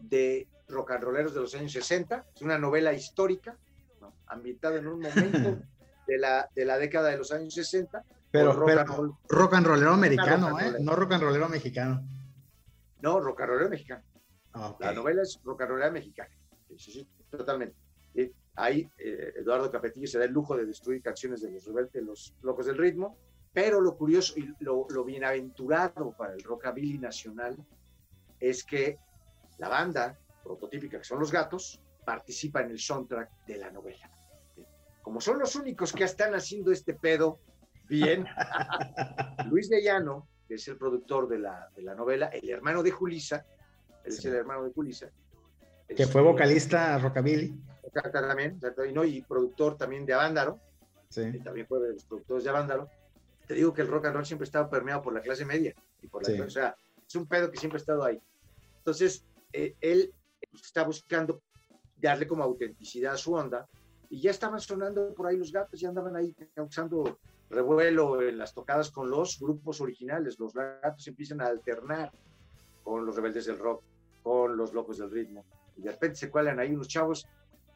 [0.00, 2.26] de rock and rolleros de los años 60.
[2.34, 3.56] Es una novela histórica,
[4.00, 4.14] ¿no?
[4.26, 5.58] ambientada en un momento
[6.06, 8.04] de la, de la década de los años 60.
[8.30, 9.16] Pero, rock pero and roll.
[9.28, 10.78] rock and rollero americano, rock and ¿eh?
[10.80, 12.02] No rock and rollero mexicano.
[13.00, 14.02] No, rock and rollero mexicano.
[14.54, 14.80] Ok.
[14.80, 16.30] La novela es rock and rollera mexicana.
[16.76, 17.76] Sí, sí, totalmente.
[18.58, 22.34] Ahí eh, Eduardo Capetillo se da el lujo de destruir canciones de los rebeldes, los
[22.40, 23.18] locos del ritmo,
[23.52, 27.56] pero lo curioso y lo, lo bienaventurado para el rockabilly nacional
[28.40, 28.98] es que
[29.58, 34.10] la banda prototípica, que son los gatos, participa en el soundtrack de la novela.
[35.02, 37.38] Como son los únicos que están haciendo este pedo
[37.88, 38.26] bien,
[39.50, 42.90] Luis de Llano, que es el productor de la, de la novela, el hermano de
[42.90, 43.44] Julisa,
[44.04, 44.28] él es Sí.
[44.28, 45.10] el hermano de Julisa.
[45.88, 47.54] Que Es- fue vocalista rockabilly.
[48.12, 50.58] También, y, no, y productor también de Avándaro,
[51.08, 51.32] Sí.
[51.32, 52.88] que también fue de los productores de Avándaro.
[53.46, 55.74] Te digo que el rock and roll siempre ha estado permeado por la clase media.
[56.02, 56.40] Y por la, Sí.
[56.40, 58.20] O sea, es un pedo que siempre ha estado ahí.
[58.78, 60.12] Entonces, eh, él
[60.52, 61.40] está buscando
[61.96, 63.66] darle como autenticidad a su onda
[64.10, 67.18] y ya estaban sonando por ahí los gatos, ya andaban ahí causando
[67.50, 70.38] revuelo en las tocadas con los grupos originales.
[70.38, 72.12] Los gatos empiezan a alternar
[72.82, 73.82] con los rebeldes del rock,
[74.22, 75.44] con los locos del ritmo.
[75.76, 77.26] Y de repente se cuelan ahí unos chavos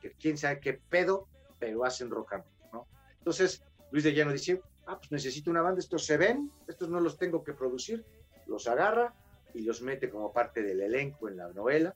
[0.00, 1.28] que quién sabe qué pedo,
[1.58, 2.86] pero hacen rock and roll, ¿no?
[3.18, 7.00] Entonces, Luis de Llano dice, ah, pues necesito una banda, estos se ven, estos no
[7.00, 8.04] los tengo que producir,
[8.46, 9.14] los agarra
[9.54, 11.94] y los mete como parte del elenco en la novela.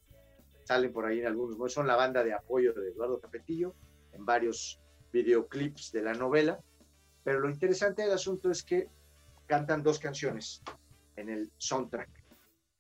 [0.65, 3.75] Salen por ahí en algunos, son la banda de apoyo de Eduardo Capetillo
[4.13, 4.81] en varios
[5.13, 6.61] videoclips de la novela.
[7.25, 8.89] Pero lo interesante del asunto es que
[9.47, 10.63] cantan dos canciones
[11.17, 12.11] en el soundtrack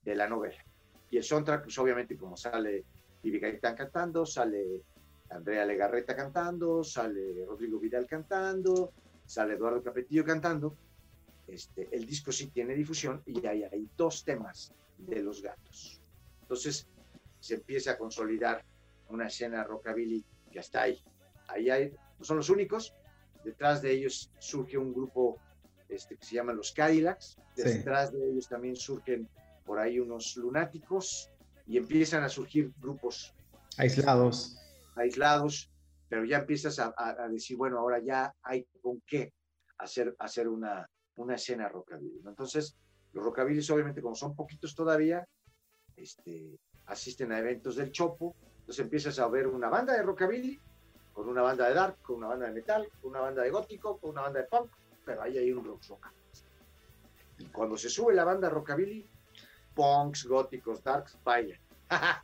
[0.02, 0.62] de la novela.
[1.10, 2.84] Y el soundtrack, pues obviamente como sale
[3.22, 4.82] Vivi Gaitán cantando, sale
[5.30, 8.92] Andrea Legarreta cantando, sale Rodrigo Vidal cantando,
[9.24, 10.76] sale Eduardo Capetillo cantando.
[11.46, 16.00] Este, el disco sí tiene difusión y hay, hay dos temas de los gatos.
[16.42, 16.86] Entonces
[17.40, 18.64] se empieza a consolidar
[19.08, 21.02] una escena rockabilly que está ahí.
[21.48, 22.94] Ahí hay, no son los únicos,
[23.44, 25.38] detrás de ellos surge un grupo
[25.88, 29.28] este, que se llama los Cadillacs, detrás de ellos también surgen
[29.64, 31.30] por ahí unos lunáticos
[31.66, 33.34] y empiezan a surgir grupos
[33.76, 34.58] aislados.
[34.96, 35.70] Aislados,
[36.08, 39.32] pero ya empiezas a, decir, bueno, ahora ya hay con qué
[39.78, 42.22] hacer, hacer una, una escena rockabilly.
[42.26, 42.76] Entonces,
[43.12, 45.26] los rockabillys, obviamente, como son poquitos todavía,
[45.96, 50.60] este, asisten a eventos del Chopo, entonces empiezas a ver una banda de rockabilly,
[51.14, 53.98] con una banda de dark, con una banda de metal, con una banda de gótico,
[53.98, 54.70] con una banda de punk,
[55.06, 55.82] pero ahí hay un rock
[57.38, 59.08] Y cuando se sube la banda rockabilly,
[59.74, 61.58] punks, góticos, darks, vaya.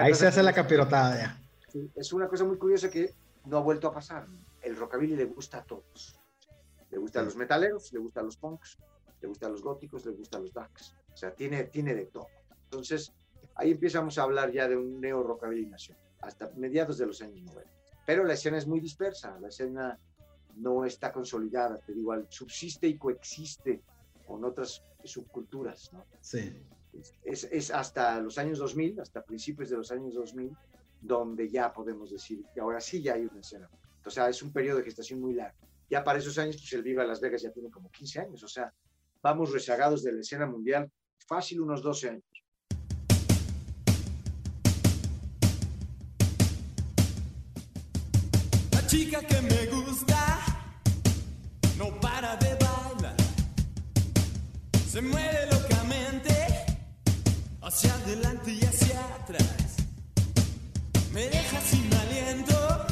[0.00, 1.90] Ahí se hace la capirotada ya.
[1.94, 3.12] es una cosa muy curiosa que
[3.44, 4.24] no ha vuelto a pasar.
[4.62, 6.18] El rockabilly le gusta a todos.
[6.90, 8.78] Le gustan los metaleros, le gustan los punks,
[9.20, 10.94] le gustan los góticos, le gustan los darks.
[11.12, 12.28] O sea, tiene, tiene de todo.
[12.64, 13.12] Entonces,
[13.56, 17.42] ahí empezamos a hablar ya de un neo rockabilly nacional, hasta mediados de los años
[17.42, 17.73] 90.
[18.06, 19.98] Pero la escena es muy dispersa, la escena
[20.56, 23.82] no está consolidada, te digo, subsiste y coexiste
[24.26, 26.04] con otras subculturas, ¿no?
[26.20, 26.52] Sí.
[27.24, 30.56] Es, es, hasta los años 2000, hasta principios de los años 2000,
[31.00, 33.68] donde ya podemos decir que ahora sí ya hay una escena.
[34.04, 35.58] O sea, es un periodo de gestación muy largo.
[35.90, 38.48] Ya para esos años, pues el Viva Las Vegas ya tiene como 15 años, o
[38.48, 38.72] sea,
[39.22, 40.90] vamos rezagados de la escena mundial
[41.26, 42.33] fácil unos 12 años.
[48.94, 50.38] Chica que me gusta
[51.76, 53.16] no para de bailar,
[54.88, 56.32] se mueve locamente
[57.60, 59.68] hacia adelante y hacia atrás,
[61.12, 62.86] me deja sin aliento,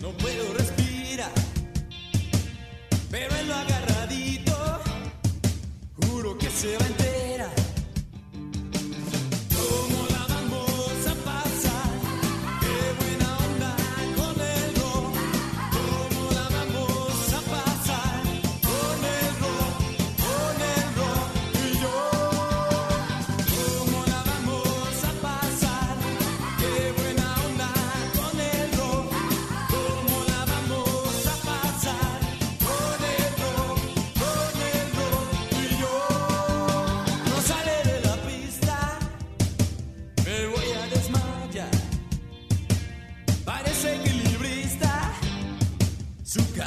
[0.00, 1.32] no puedo respirar,
[3.10, 4.56] pero en lo agarradito,
[6.00, 7.19] juro que se va a enterar.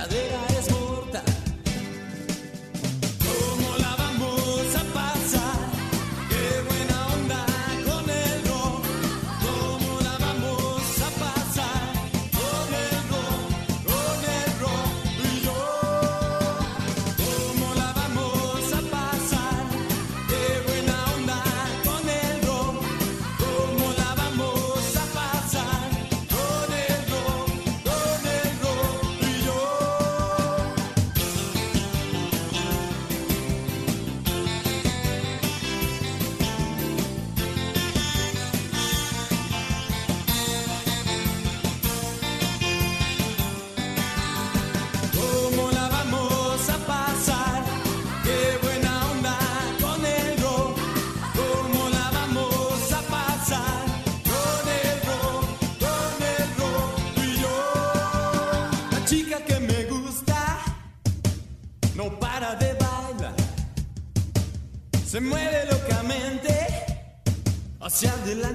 [0.09, 0.32] Se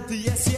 [0.08, 0.57] adelante y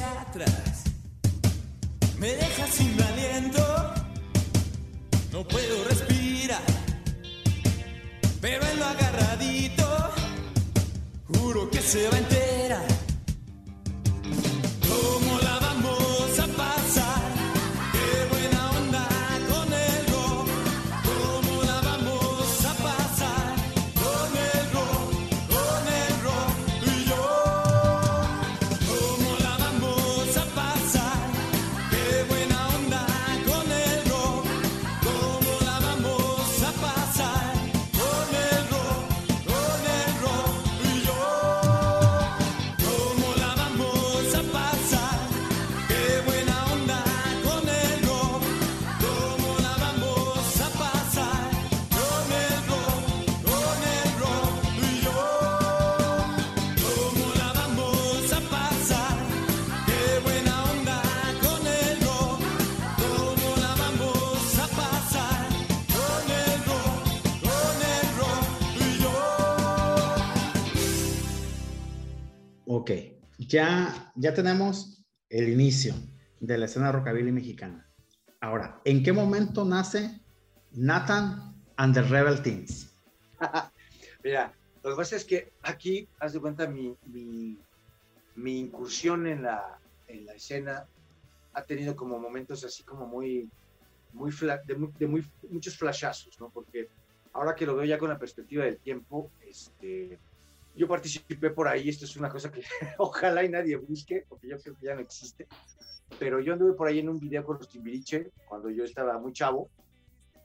[73.38, 75.94] Ya, ya tenemos el inicio
[76.40, 77.88] de la escena rockabilly mexicana.
[78.40, 80.20] Ahora, ¿en qué momento nace
[80.72, 82.94] Nathan and the Rebel Teens?
[84.24, 87.59] Mira, lo que pasa es que aquí, haz de cuenta, mi, mi,
[88.37, 90.87] mi incursión en la, en la escena
[91.53, 93.48] ha tenido como momentos así como muy,
[94.12, 94.31] muy,
[94.66, 96.50] de, muy, de muy, muchos flashazos, ¿no?
[96.50, 96.88] Porque
[97.33, 100.18] ahora que lo veo ya con la perspectiva del tiempo, este,
[100.74, 102.62] yo participé por ahí, esto es una cosa que
[102.98, 105.46] ojalá y nadie busque, porque yo creo que ya no existe,
[106.18, 109.33] pero yo anduve por ahí en un video con los Timbiriche cuando yo estaba muy
[109.33, 109.70] chavo,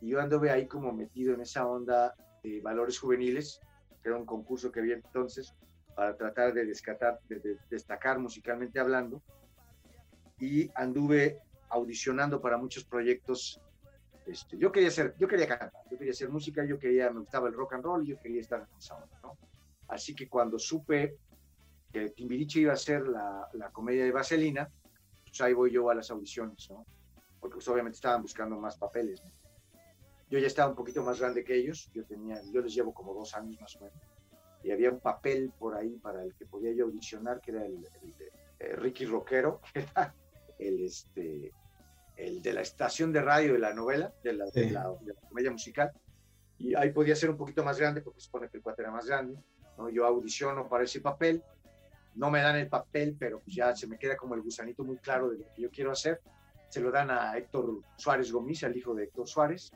[0.02, 3.60] y yo anduve ahí como metido en esa onda de valores juveniles,
[4.02, 5.54] que era un concurso que había entonces,
[5.96, 9.22] para tratar de, descatar, de destacar musicalmente hablando,
[10.40, 13.60] y anduve audicionando para muchos proyectos.
[14.26, 17.48] Este, yo quería ser, yo quería cantar, yo quería hacer música, yo quería, me gustaba
[17.48, 19.38] el rock and roll yo quería estar en esa onda, ¿no?
[19.88, 21.18] Así que cuando supe
[21.92, 24.70] que Timbiriche iba a ser la, la, comedia de Vaselina,
[25.24, 26.86] pues ahí voy yo a las audiciones, ¿no?
[27.40, 29.24] Porque pues, obviamente estaban buscando más papeles.
[29.24, 29.32] ¿no?
[30.30, 33.14] Yo ya estaba un poquito más grande que ellos, yo, tenía, yo les llevo como
[33.14, 34.02] dos años más o menos,
[34.64, 37.88] y había un papel por ahí para el que podía yo audicionar, que era el,
[38.02, 40.16] el de eh, Ricky Rockero, que era
[40.58, 41.54] el, este,
[42.18, 45.22] el de la estación de radio de la novela, de la, de la, de la
[45.30, 45.92] comedia musical,
[46.58, 49.06] y ahí podía ser un poquito más grande, porque supone que el cuate era más
[49.06, 49.38] grande,
[49.78, 49.90] ¿no?
[49.90, 51.44] Yo audiciono para ese papel,
[52.16, 54.98] no me dan el papel, pero pues ya se me queda como el gusanito muy
[54.98, 56.22] claro de lo que yo quiero hacer.
[56.70, 59.72] Se lo dan a Héctor Suárez Gomis, al hijo de Héctor Suárez.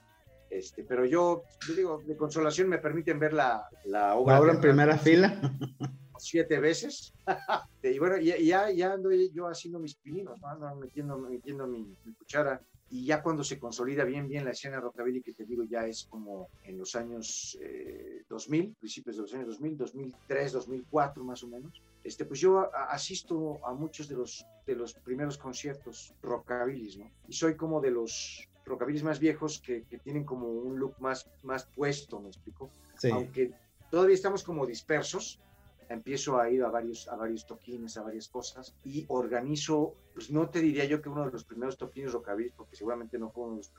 [0.49, 4.35] Este, pero yo, yo digo, de consolación me permiten ver la, la obra.
[4.35, 5.39] ¿La obra en primera fila?
[6.17, 7.13] Siete veces.
[7.83, 10.47] y bueno, ya, ya, ya, ando yo haciendo mis pininos, ¿no?
[10.47, 14.79] ando metiendo, metiendo mi, mi cuchara y ya cuando se consolida bien, bien la escena
[14.79, 19.33] rockabilly, que te digo ya es como en los años eh, 2000, principios de los
[19.33, 24.45] años 2000, 2003, 2004 más o menos, este, pues yo asisto a muchos de los,
[24.65, 27.11] de los primeros conciertos rockabillys, ¿no?
[27.27, 31.29] Y soy como de los rockabillys más viejos que, que, tienen como un look más,
[31.43, 32.71] más puesto, ¿me explico?
[32.97, 33.09] Sí.
[33.11, 33.51] Aunque
[33.91, 35.39] todavía estamos como dispersos,
[35.89, 40.49] empiezo a ir a varios, a varios toquines, a varias cosas y organizo, pues no
[40.49, 43.55] te diría yo que uno de los primeros toquines rockabilly, porque seguramente no fue, uno
[43.55, 43.73] de los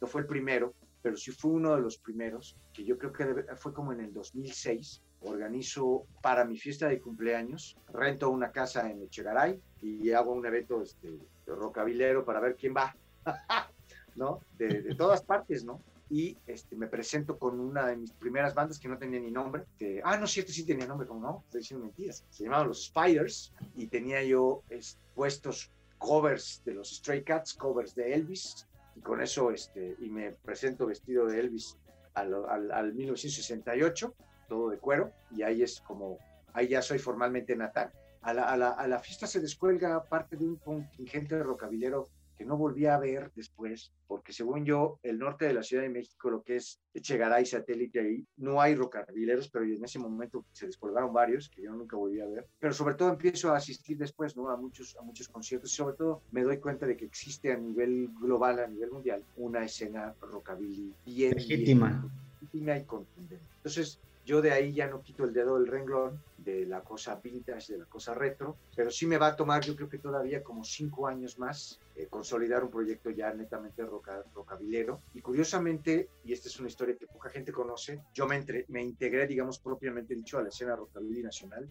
[0.00, 3.56] no fue el primero, pero sí fue uno de los primeros, que yo creo que
[3.56, 9.02] fue como en el 2006, organizo para mi fiesta de cumpleaños, rento una casa en
[9.02, 11.08] Echegaray y hago un evento este,
[11.46, 12.96] de rockabilero para ver quién va,
[14.16, 14.40] ¿no?
[14.58, 15.80] De, de todas partes, ¿no?
[16.12, 19.64] Y este, me presento con una de mis primeras bandas que no tenía ni nombre.
[19.78, 22.22] Que, ah, no, cierto, sí tenía nombre, como no, estoy diciendo mentiras.
[22.28, 27.94] Se llamaban los Spiders y tenía yo es, puestos covers de los Stray Cats, covers
[27.94, 31.78] de Elvis, y con eso, este, y me presento vestido de Elvis
[32.12, 34.14] al, al, al 1968,
[34.50, 36.18] todo de cuero, y ahí es como,
[36.52, 37.90] ahí ya soy formalmente natal.
[38.20, 42.06] A la, a la, a la fiesta se descuelga parte de un contingente rocabilero
[42.42, 45.88] que no volví a ver después, porque según yo, el norte de la Ciudad de
[45.88, 50.66] México, lo que es Echegaray, satélite ahí, no hay rocabileros, pero en ese momento se
[50.66, 52.48] descolgaron varios, que yo nunca volví a ver.
[52.58, 54.50] Pero sobre todo empiezo a asistir después, ¿no?
[54.50, 57.56] A muchos, a muchos conciertos y sobre todo me doy cuenta de que existe a
[57.56, 62.10] nivel global, a nivel mundial, una escena rockabilly bien legítima.
[62.40, 63.46] Legítima y contundente.
[63.58, 67.72] Entonces, yo de ahí ya no quito el dedo del renglón de la cosa vintage,
[67.72, 70.64] de la cosa retro, pero sí me va a tomar, yo creo que todavía como
[70.64, 75.00] cinco años más, eh, consolidar un proyecto ya netamente roca, rocabilero.
[75.14, 78.82] Y curiosamente, y esta es una historia que poca gente conoce, yo me, entre, me
[78.82, 81.68] integré, digamos, propiamente dicho, a la escena rockabilly nacional,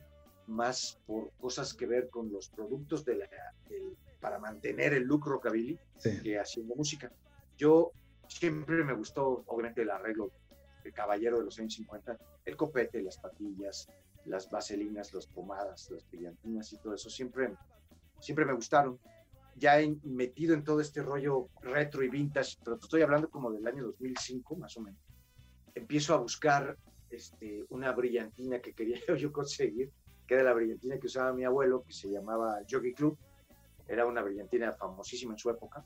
[0.47, 3.29] más por cosas que ver con los productos de la,
[3.69, 3.81] de,
[4.19, 6.21] para mantener el look rockabilly sí.
[6.21, 7.11] que haciendo música.
[7.57, 7.91] Yo
[8.27, 10.31] siempre me gustó, obviamente, el arreglo
[10.83, 13.87] el caballero de los años 50, el copete, las patillas,
[14.25, 17.53] las vaselinas, las pomadas, las brillantinas y todo eso, siempre,
[18.19, 18.99] siempre me gustaron.
[19.55, 23.67] Ya he metido en todo este rollo retro y vintage, pero estoy hablando como del
[23.67, 25.01] año 2005 más o menos.
[25.75, 26.77] Empiezo a buscar
[27.09, 29.91] este, una brillantina que quería yo conseguir,
[30.25, 33.17] que era la brillantina que usaba mi abuelo, que se llamaba Jockey Club.
[33.87, 35.85] Era una brillantina famosísima en su época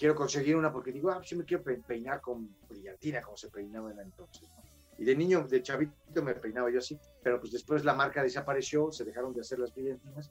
[0.00, 3.92] quiero conseguir una porque digo, ah, sí me quiero peinar con brillantina como se peinaba
[3.92, 4.48] en entonces.
[4.56, 4.62] ¿no?
[4.96, 8.90] Y de niño, de chavito me peinaba yo así, pero pues después la marca desapareció,
[8.90, 10.30] se dejaron de hacer las brillantinas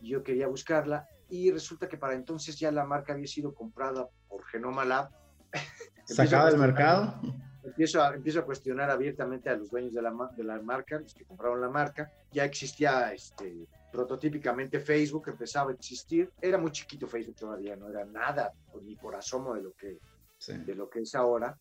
[0.00, 4.08] y yo quería buscarla y resulta que para entonces ya la marca había sido comprada
[4.28, 5.10] por Genoma Lab.
[6.04, 7.20] ¿Sacada del mercado?
[7.62, 11.14] Empiezo a, empiezo a cuestionar abiertamente a los dueños de la, de la marca, los
[11.14, 12.10] que compraron la marca.
[12.32, 16.30] Ya existía este, prototípicamente Facebook empezaba a existir.
[16.40, 19.98] Era muy chiquito Facebook todavía, no era nada, ni por asomo de lo que,
[20.38, 20.56] sí.
[20.58, 21.58] de lo que es ahora.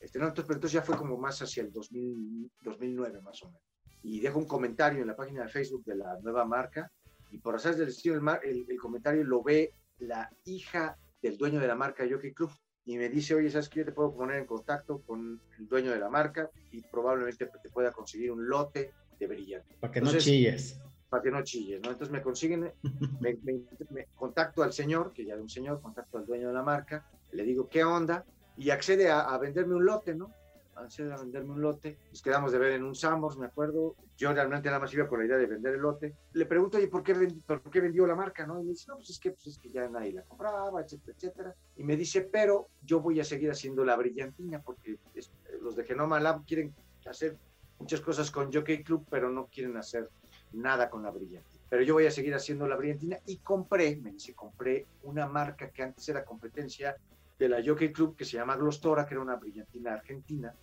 [0.00, 3.46] Este, no, entonces, pero entonces ya fue como más hacia el 2000, 2009 más o
[3.46, 3.62] menos.
[4.02, 6.90] y dejo un comentario en la página de Facebook de la nueva marca
[7.32, 11.66] y por hacer del destino el, el, comentario lo ve la hija del dueño de
[11.66, 12.50] la marca Jockey Club
[12.84, 13.84] y me dice, oye, ¿sabes qué?
[13.84, 17.92] Te puedo poner en contacto con el dueño de la marca y probablemente te pueda
[17.92, 19.76] conseguir un lote de brillante.
[19.78, 20.80] Para que no chilles.
[21.08, 21.90] Para que no chilles, ¿no?
[21.90, 22.72] Entonces me consiguen,
[23.20, 27.06] me, contacto al señor, que ya es un señor, contacto al dueño de la marca,
[27.32, 28.24] le digo, ¿qué onda?
[28.56, 30.34] Y accede a venderme un lote, ¿no?
[30.78, 31.98] a venderme un lote.
[32.10, 33.96] Nos quedamos de ver en un Sambors, me acuerdo.
[34.16, 36.14] Yo realmente nada más iba con la idea de vender el lote.
[36.32, 37.14] Le pregunto, oye, ¿por qué,
[37.46, 38.46] por qué vendió la marca?
[38.46, 38.60] ¿no?
[38.60, 41.16] Y me dice, no, pues es, que, pues es que ya nadie la compraba, etcétera,
[41.16, 41.54] etcétera.
[41.76, 44.98] Y me dice, pero yo voy a seguir haciendo la brillantina porque
[45.60, 46.74] los de Genoma Lab quieren
[47.06, 47.36] hacer
[47.78, 50.08] muchas cosas con Jockey Club, pero no quieren hacer
[50.52, 51.62] nada con la brillantina.
[51.68, 55.70] Pero yo voy a seguir haciendo la brillantina y compré, me dice, compré una marca
[55.70, 56.96] que antes era competencia
[57.38, 60.54] de la Jockey Club que se llama Glostora, que era una brillantina argentina,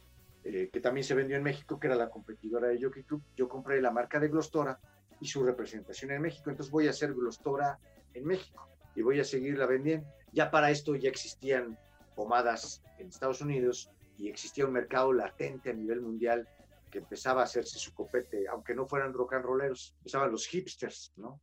[0.44, 3.22] eh, que también se vendió en México, que era la competidora de Jockey Club.
[3.36, 4.80] Yo compré la marca de Glostora
[5.20, 7.80] y su representación en México, entonces voy a hacer Glostora
[8.14, 10.08] en México y voy a seguirla vendiendo.
[10.32, 11.78] Ya para esto ya existían
[12.16, 16.48] pomadas en Estados Unidos y existía un mercado latente a nivel mundial
[16.96, 21.12] que empezaba a hacerse su copete, aunque no fueran rock and rolleros, empezaban los hipsters,
[21.18, 21.42] ¿no?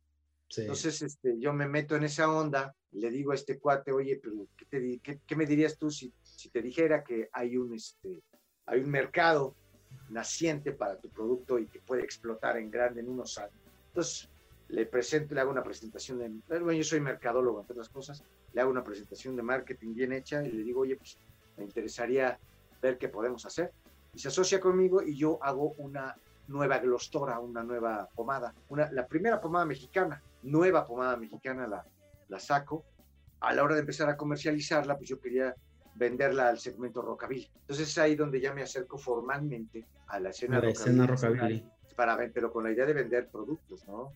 [0.57, 4.47] Entonces este, yo me meto en esa onda, le digo a este cuate, oye, pero
[4.57, 8.23] ¿qué, te, qué, me dirías tú si, si, te dijera que hay un, este,
[8.65, 9.55] hay un mercado
[10.09, 13.53] naciente para tu producto y que puede explotar en grande en unos años.
[13.89, 14.29] Entonces,
[14.69, 18.23] le presento, le hago una presentación de, bueno, yo soy mercadólogo, entre otras cosas,
[18.53, 21.15] le hago una presentación de marketing bien hecha y le digo, oye, pues
[21.57, 22.39] me interesaría
[22.81, 23.71] ver qué podemos hacer.
[24.13, 26.15] Y se asocia conmigo y yo hago una
[26.47, 31.85] nueva glostora, una nueva pomada, una, la primera pomada mexicana, nueva pomada mexicana la,
[32.27, 32.85] la saco.
[33.39, 35.53] A la hora de empezar a comercializarla, pues yo quería
[35.95, 37.49] venderla al segmento rockabilly.
[37.61, 42.63] Entonces es ahí donde ya me acerco formalmente a la escena, rockabilly, Para, pero con
[42.63, 44.13] la idea de vender productos, ¿no?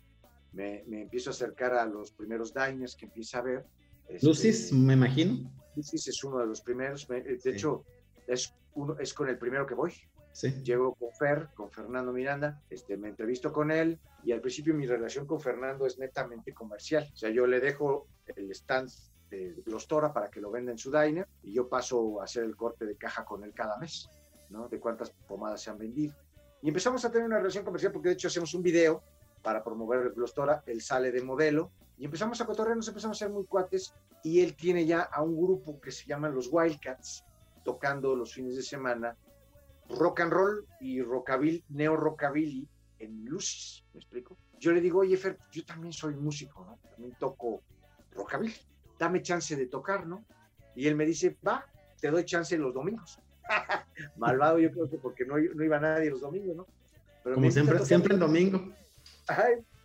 [0.53, 3.65] Me, me empiezo a acercar a los primeros diners que empieza a ver.
[4.07, 5.51] Este, Lucis, me imagino.
[5.75, 7.07] Lucis es uno de los primeros.
[7.07, 7.83] De hecho,
[8.25, 9.93] es, uno, es con el primero que voy.
[10.31, 10.51] Sí.
[10.63, 14.85] Llego con Fer, con Fernando Miranda, este, me entrevisto con él y al principio mi
[14.85, 17.09] relación con Fernando es netamente comercial.
[17.11, 18.91] O sea, yo le dejo el stand
[19.31, 22.55] de Glostora para que lo venda en su diner y yo paso a hacer el
[22.55, 24.09] corte de caja con él cada mes,
[24.49, 24.69] ¿no?
[24.69, 26.13] De cuántas pomadas se han vendido.
[26.61, 29.01] Y empezamos a tener una relación comercial porque de hecho hacemos un video
[29.41, 33.25] para promover el Glostora, él sale de modelo y empezamos a cotorrear, nos empezamos a
[33.25, 37.23] ser muy cuates y él tiene ya a un grupo que se llaman los Wildcats
[37.67, 39.17] tocando los fines de semana
[39.89, 42.65] rock and roll y rockabilly, neo rockabilly
[42.99, 44.37] en Lucis, ¿me explico?
[44.57, 46.79] Yo le digo, oye Fer, yo también soy músico, ¿no?
[46.89, 47.61] También toco
[48.11, 48.55] rockabilly
[48.97, 50.25] dame chance de tocar, ¿no?
[50.75, 51.65] Y él me dice, va,
[51.99, 53.19] te doy chance los domingos.
[54.15, 56.67] Malvado yo creo que porque no, no, iba nadie los domingos, ¿no?
[57.21, 58.73] Pero Como siempre, siempre en domingo.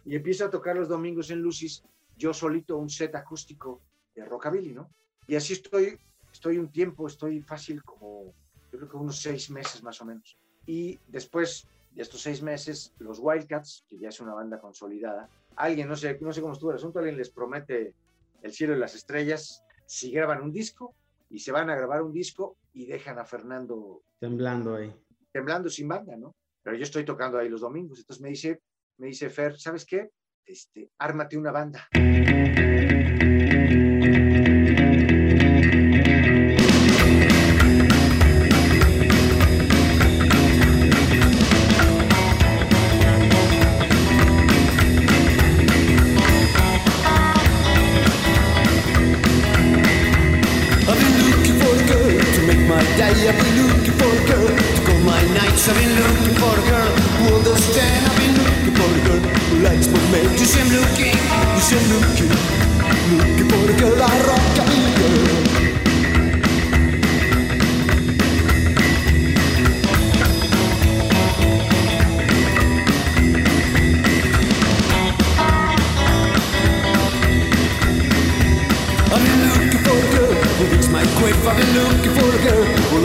[0.05, 1.83] y empiezo a tocar los domingos en Lucis,
[2.17, 3.83] yo solito un set acústico
[4.15, 4.89] de rockabilly, ¿no?
[5.27, 5.99] Y así estoy,
[6.43, 8.35] estoy un tiempo, estoy fácil como,
[8.73, 10.37] yo creo que unos seis meses más o menos.
[10.67, 15.87] Y después de estos seis meses, los Wildcats, que ya es una banda consolidada, alguien,
[15.87, 17.95] no sé, no sé cómo estuvo el asunto, alguien les promete
[18.43, 20.97] el cielo y las estrellas, si graban un disco
[21.31, 24.93] y se van a grabar un disco y dejan a Fernando temblando ahí.
[25.31, 26.35] Temblando sin banda, ¿no?
[26.65, 28.61] Pero yo estoy tocando ahí los domingos, entonces me dice,
[28.99, 30.11] me dice Fer, ¿sabes qué?
[30.45, 31.89] Este, ármate una banda.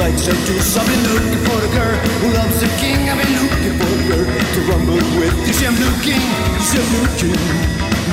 [0.07, 0.31] Likes to.
[0.31, 3.09] I've looking for the girl who loves the king.
[3.09, 5.35] I've been looking for the girl to rumble with.
[5.51, 6.23] See, I'm looking,
[6.63, 7.35] see, I'm looking,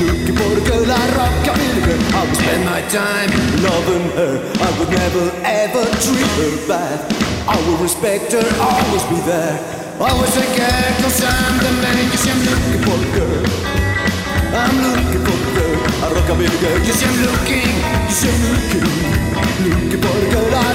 [0.03, 1.35] looking for the girl I rock.
[1.45, 1.55] A
[1.87, 2.01] girl.
[2.19, 3.31] I would spend my time
[3.63, 4.35] loving her.
[4.43, 6.99] I would never ever treat her bad.
[7.47, 9.55] I will respect her, always be there.
[10.01, 12.11] Always take care, cause I'm the man.
[12.11, 13.45] You see, I'm looking for the girl.
[14.51, 15.74] I'm looking for the girl,
[16.05, 16.59] a rockabilly
[16.93, 17.73] see, I'm looking,
[18.11, 18.85] see, I'm looking.
[19.65, 20.75] Looking for a girl a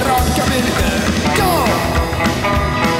[1.36, 2.99] Go!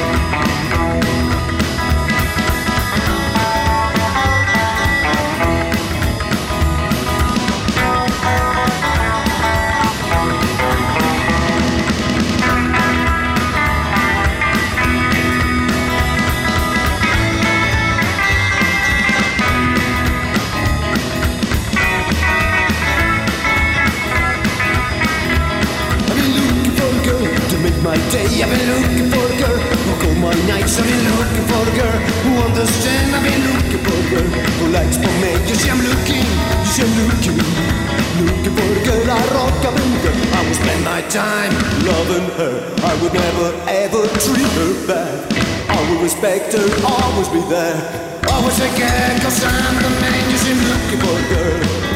[28.41, 30.73] I've been looking for a girl who cold my nights.
[30.81, 33.13] I've been looking for a girl who understands.
[33.13, 35.29] I've been looking for a girl who likes for me.
[35.45, 37.37] You see, I'm looking, you see, I'm looking,
[38.25, 39.05] looking for a girl.
[39.13, 40.17] I rock, I've girl.
[40.33, 41.53] I will spend my time
[41.85, 42.55] loving her.
[42.81, 45.21] I would never ever treat her bad.
[45.69, 47.77] I will respect her, always be there.
[48.25, 50.31] Always again, cause I'm the man.
[50.31, 51.90] You see, I'm looking for a girl.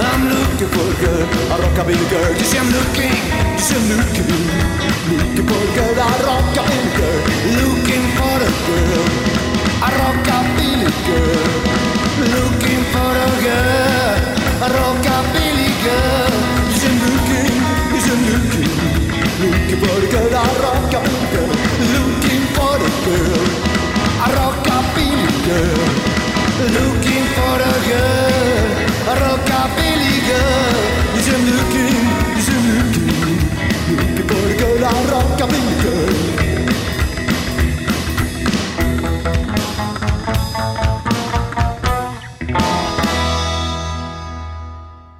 [0.00, 2.32] I'm looking for a girl, a rockabilly girl.
[2.32, 4.28] You see, I'm looking, you see, I'm looking,
[5.12, 7.20] looking for a girl, a rockabilly girl.
[7.60, 9.06] Looking for a girl,
[9.84, 11.52] a rockabilly girl.
[12.20, 14.18] Looking for a girl,
[14.64, 16.32] a rockabilly girl.
[16.68, 17.60] You see, I'm looking,
[17.92, 18.72] you see, I'm looking,
[19.42, 21.52] looking for a girl, a rockabilly girl.
[21.94, 23.46] Looking for a girl,
[24.24, 25.92] a rockabilly girl.
[26.60, 30.76] Looking for a girl, rockabilly girl.
[31.14, 31.96] Yes, I'm looking,
[34.08, 36.40] looking for a girl, a rockabilly girl.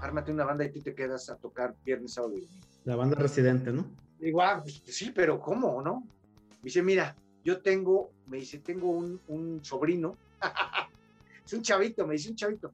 [0.02, 2.66] Ármate una banda y tú te quedas a tocar viernes, sábado y domingo.
[2.84, 3.86] La banda residente, ¿no?
[4.18, 6.00] Digo, ah, pues, sí, pero ¿cómo, no?
[6.00, 10.16] Me dice, mira, yo tengo, me dice, tengo un, un sobrino,
[11.46, 12.72] es un chavito, me dice un chavito,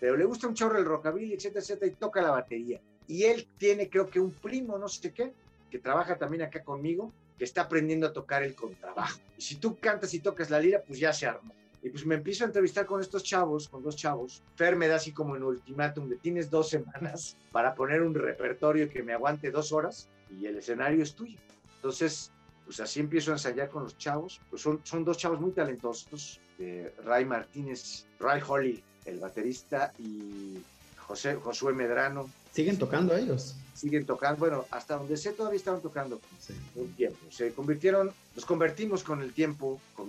[0.00, 2.80] pero le gusta un chorro el rockabilly, etcétera, etcétera, y toca la batería.
[3.06, 5.32] Y él tiene, creo que un primo, no sé qué,
[5.70, 9.18] que trabaja también acá conmigo, que está aprendiendo a tocar el contrabajo.
[9.36, 11.54] Y si tú cantas y tocas la lira, pues ya se armó.
[11.82, 14.42] Y pues me empiezo a entrevistar con estos chavos, con dos chavos.
[14.54, 18.90] Fer me da así como en ultimátum de tienes dos semanas para poner un repertorio
[18.90, 21.38] que me aguante dos horas y el escenario es tuyo.
[21.76, 22.32] Entonces,
[22.66, 24.40] pues así empiezo a ensayar con los chavos.
[24.50, 26.40] Pues son, son dos chavos muy talentosos.
[26.58, 30.58] eh, Ray Martínez, Ray Holly, el baterista, y
[30.98, 32.30] José, Josué Medrano.
[32.52, 33.54] Siguen tocando ellos.
[33.74, 36.54] Siguen tocando, bueno, hasta donde sé todavía estaban tocando Sí.
[36.74, 37.18] un tiempo.
[37.30, 40.08] Se convirtieron, nos convertimos con el tiempo, con,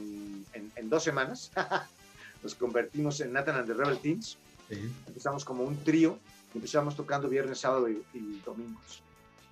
[0.54, 1.52] en, en dos semanas,
[2.44, 4.38] nos convertimos en Nathan and the Rebel Teens.
[4.70, 4.92] sí.
[5.08, 6.18] Empezamos como un trío,
[6.54, 9.02] empezamos tocando viernes, sábado y, y domingos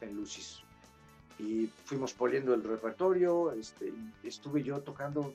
[0.02, 0.60] en Lucis.
[1.40, 3.94] Y fuimos poliendo el repertorio, este,
[4.24, 5.34] estuve yo tocando,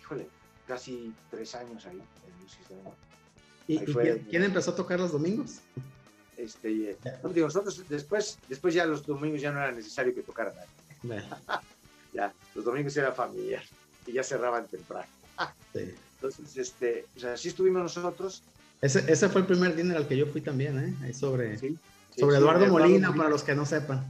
[0.00, 0.28] híjole,
[0.66, 2.60] casi tres años ahí en Lucis.
[2.70, 2.94] ¿no?
[3.68, 5.60] ¿Y, Ahí y fue- quién, quién empezó a tocar los domingos?
[6.36, 10.22] Este, eh, no, digo, nosotros después, después ya los domingos ya no era necesario que
[10.22, 11.22] tocara nadie.
[12.12, 13.62] Ya, los domingos era familiar
[14.06, 15.06] y ya cerraban temprano.
[15.74, 15.94] sí.
[16.14, 18.42] Entonces, este, o sea, así estuvimos nosotros.
[18.80, 20.94] Ese, ese fue el primer dinner al que yo fui también, ¿eh?
[21.04, 21.76] Ahí sobre, Sí,
[22.14, 24.02] sí, sobre Eduardo Molina, para los que no sepan.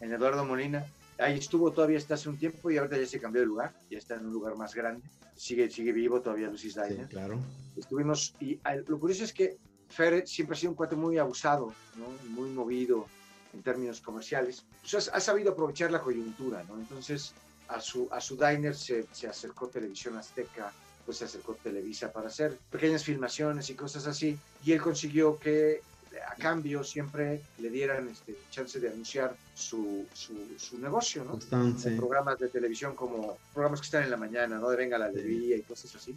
[0.00, 0.84] En Eduardo Molina.
[1.18, 3.72] Ahí estuvo todavía hasta hace un tiempo y ahorita ya se cambió de lugar.
[3.90, 5.02] Ya está en un lugar más grande.
[5.34, 7.08] Sigue, sigue vivo todavía Lucis Sí, Diner.
[7.08, 7.38] claro.
[7.76, 9.56] Estuvimos, y ah, lo curioso es que
[9.88, 12.06] Fer siempre ha sido un cuate muy abusado, ¿no?
[12.30, 13.06] muy movido
[13.54, 14.64] en términos comerciales.
[14.90, 16.76] Pues ha sabido aprovechar la coyuntura, ¿no?
[16.78, 17.32] Entonces,
[17.68, 20.72] a su, a su diner se, se acercó Televisión Azteca,
[21.04, 24.38] pues se acercó Televisa para hacer pequeñas filmaciones y cosas así.
[24.64, 25.80] Y él consiguió que
[26.22, 31.38] a cambio siempre le dieran este, chance de anunciar su, su, su negocio, ¿no?
[31.52, 34.68] En programas de televisión como programas que están en la mañana, ¿no?
[34.70, 36.16] De Venga la Alegría y cosas así.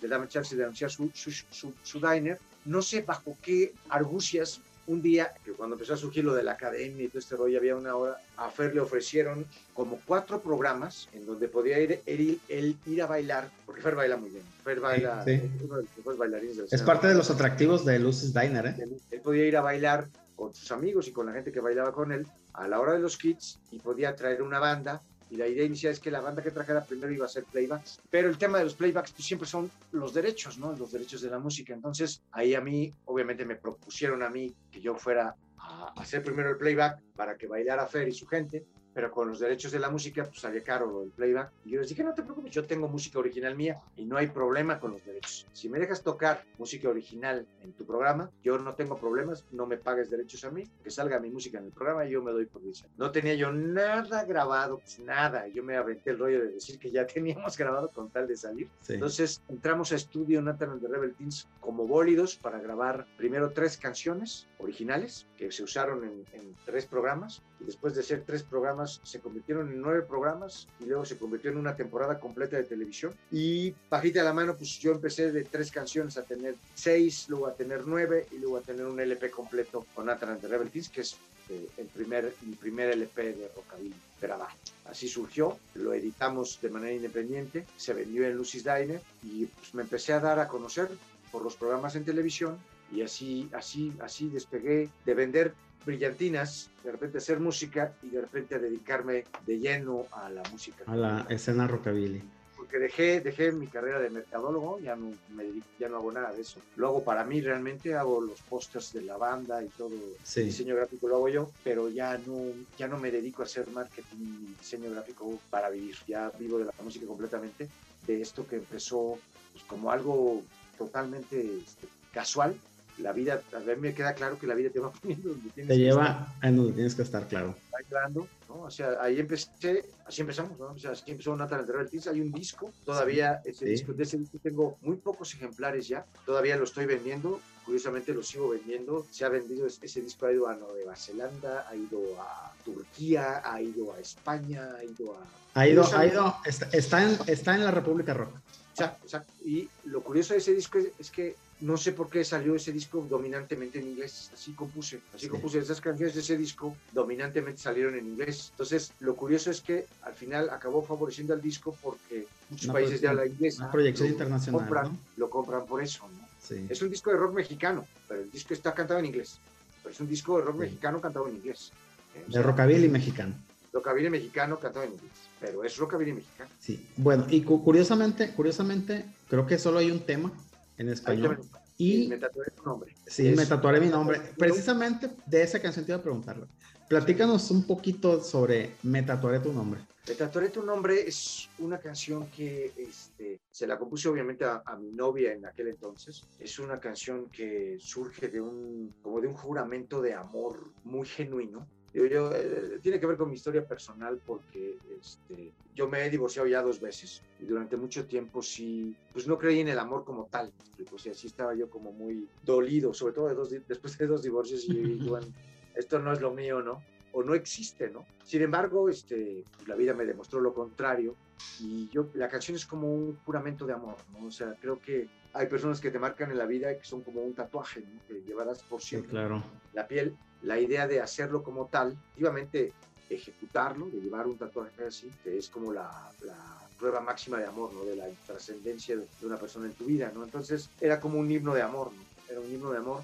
[0.00, 2.38] Le daban chance de anunciar su, su, su, su diner.
[2.64, 6.52] No sé bajo qué argucias un día, que cuando empezó a surgir lo de la
[6.52, 11.08] academia y todo este rollo, había una hora, a Fer le ofrecieron como cuatro programas
[11.12, 14.42] en donde podía ir, él, él ir a bailar, porque Fer baila muy bien.
[14.64, 15.32] Fer baila, sí.
[15.32, 17.98] es uno de los mejores bailarines de la Es escena parte de los atractivos de
[17.98, 18.76] Lucis Diner, ¿eh?
[18.78, 21.92] él, él podía ir a bailar con sus amigos y con la gente que bailaba
[21.92, 25.02] con él a la hora de los kits y podía traer una banda.
[25.30, 28.00] Y la idea inicial es que la banda que trajera primero iba a ser playbacks.
[28.10, 30.72] Pero el tema de los playbacks pues, siempre son los derechos, ¿no?
[30.72, 31.74] Los derechos de la música.
[31.74, 36.50] Entonces, ahí a mí, obviamente, me propusieron a mí que yo fuera a hacer primero
[36.50, 38.64] el playback para que bailara Fer y su gente.
[38.98, 41.52] Pero con los derechos de la música, pues salía caro el playback.
[41.64, 44.26] Y yo les dije, no te preocupes, yo tengo música original mía y no hay
[44.26, 45.46] problema con los derechos.
[45.52, 49.76] Si me dejas tocar música original en tu programa, yo no tengo problemas, no me
[49.76, 52.46] pagues derechos a mí, que salga mi música en el programa y yo me doy
[52.46, 52.86] por dicha.
[52.96, 55.46] No tenía yo nada grabado, pues nada.
[55.46, 58.68] Yo me aventé el rollo de decir que ya teníamos grabado con tal de salir.
[58.80, 58.94] Sí.
[58.94, 63.76] Entonces entramos a estudio Nathan and the Rebel Teens como bólidos para grabar primero tres
[63.76, 68.87] canciones originales que se usaron en, en tres programas y después de ser tres programas
[68.88, 73.14] se convirtieron en nueve programas y luego se convirtió en una temporada completa de televisión.
[73.30, 77.54] Y bajita la mano, pues yo empecé de tres canciones a tener seis, luego a
[77.54, 81.02] tener nueve y luego a tener un LP completo con Nathan the Rebel Teens, que
[81.02, 81.16] es
[81.50, 84.50] eh, el primer, mi primer LP de Rockabilly grabado.
[84.86, 89.82] Así surgió, lo editamos de manera independiente, se vendió en Lucy's Diner y pues, me
[89.82, 90.88] empecé a dar a conocer
[91.30, 92.58] por los programas en televisión
[92.92, 98.58] y así, así, así despegué de vender brillantinas, de repente hacer música y de repente
[98.58, 100.84] dedicarme de lleno a la música.
[100.86, 102.22] A la escena rockabilly.
[102.56, 106.32] porque dejé, dejé mi carrera de mercadólogo, ya no, me dedico- ya no hago nada
[106.32, 106.60] de eso.
[106.76, 109.94] Lo hago para mí realmente, hago los pósters de la banda y todo.
[110.24, 110.42] Sí.
[110.42, 112.34] Diseño gráfico lo hago yo, pero ya no,
[112.76, 115.96] ya no me dedico a hacer marketing y diseño gráfico para vivir.
[116.06, 117.68] Ya vivo de la música completamente,
[118.06, 119.18] de esto que empezó
[119.52, 120.42] pues, como algo
[120.76, 122.54] totalmente este, casual.
[122.98, 125.68] La vida, a mí me queda claro que la vida te va poniendo donde tienes
[125.68, 127.54] Te que estar lleva a donde tienes que estar, claro.
[127.70, 128.62] bailando, ¿no?
[128.62, 130.72] O sea, ahí empecé, así empezamos, ¿no?
[130.72, 131.64] O sea, así empezó Nathan.
[132.10, 133.70] Hay un disco, todavía ese sí.
[133.70, 138.22] disco, de ese disco tengo muy pocos ejemplares ya, todavía lo estoy vendiendo, curiosamente lo
[138.22, 139.06] sigo vendiendo.
[139.10, 143.60] Se ha vendido, ese disco ha ido a Nueva Zelanda, ha ido a Turquía, ha
[143.60, 145.20] ido a España, ha ido a...
[145.54, 148.34] Ha ido, ha ido, está, está en, está en la República Rock.
[148.70, 149.32] Exacto, exacto.
[149.44, 152.72] Y lo curioso de ese disco es, es que no sé por qué salió ese
[152.72, 154.30] disco dominantemente en inglés.
[154.32, 155.28] Así compuse, así Sí.
[155.28, 155.58] compuse.
[155.58, 158.48] Esas canciones de ese disco dominantemente salieron en inglés.
[158.52, 163.00] Entonces, lo curioso es que al final acabó favoreciendo al disco porque muchos Una países
[163.00, 164.98] de habla inglesa una proyección lo internacional, compran, ¿no?
[165.16, 166.06] lo compran por eso.
[166.08, 166.28] ¿no?
[166.40, 166.66] Sí.
[166.68, 169.38] Es un disco de rock mexicano, pero el disco está cantado en inglés.
[169.82, 170.60] Pero es un disco de rock Sí.
[170.60, 171.72] mexicano cantado en inglés.
[172.14, 172.22] ¿eh?
[172.22, 173.34] O De sea, rockabilly mexicano.
[173.72, 175.10] Rockabilly mexicano cantado en inglés.
[175.40, 176.50] Pero es rockabilly mexicano.
[176.60, 176.86] Sí.
[176.96, 180.32] Bueno, y cu- curiosamente, curiosamente, creo que solo hay un tema
[180.78, 181.36] en español.
[181.40, 182.94] te- Y me tatué tu nombre.
[183.06, 184.20] sí, Es- me tatuaré mi nombre.
[184.36, 186.48] Precisamente de esa canción te iba a preguntarlo.
[186.88, 189.80] Platícanos un poquito sobre Me tatuaré tu nombre.
[190.08, 194.76] Me tatuaré tu nombre es una canción que este, se la compuse obviamente a, a
[194.76, 196.24] mi novia en aquel entonces.
[196.38, 201.68] Es una canción que surge de un, como de un juramento de amor muy genuino.
[201.92, 206.10] Digo, yo, eh, tiene que ver con mi historia personal porque este, yo me he
[206.10, 210.04] divorciado ya dos veces y durante mucho tiempo sí, pues no creí en el amor
[210.04, 210.52] como tal.
[210.92, 214.22] O sea, sí estaba yo como muy dolido, sobre todo de dos después de dos
[214.22, 215.26] divorcios y digo, bueno,
[215.74, 216.82] esto no es lo mío, ¿no?
[217.12, 218.04] o no existe, ¿no?
[218.24, 221.16] Sin embargo, este, pues, la vida me demostró lo contrario
[221.60, 224.26] y yo, la canción es como un juramento de amor, ¿no?
[224.26, 227.22] O sea, creo que hay personas que te marcan en la vida que son como
[227.22, 228.00] un tatuaje, ¿no?
[228.06, 229.42] Que llevarás por Sí, siempre claro.
[229.72, 232.72] la piel, la idea de hacerlo como tal, efectivamente
[233.10, 236.36] ejecutarlo, de llevar un tatuaje así, que es como la, la
[236.78, 237.84] prueba máxima de amor, ¿no?
[237.84, 240.24] De la trascendencia de una persona en tu vida, ¿no?
[240.24, 242.02] Entonces era como un himno de amor, ¿no?
[242.30, 243.02] Era un himno de amor.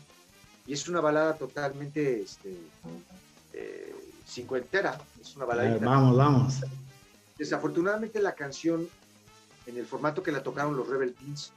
[0.66, 2.56] Y es una balada totalmente, este,
[3.52, 3.94] eh,
[4.26, 5.86] cincuentera, es una A ver, baladita.
[5.86, 6.54] vamos, vamos.
[7.36, 8.88] Desafortunadamente la canción,
[9.66, 11.50] en el formato que la tocaron los Rebel Teens,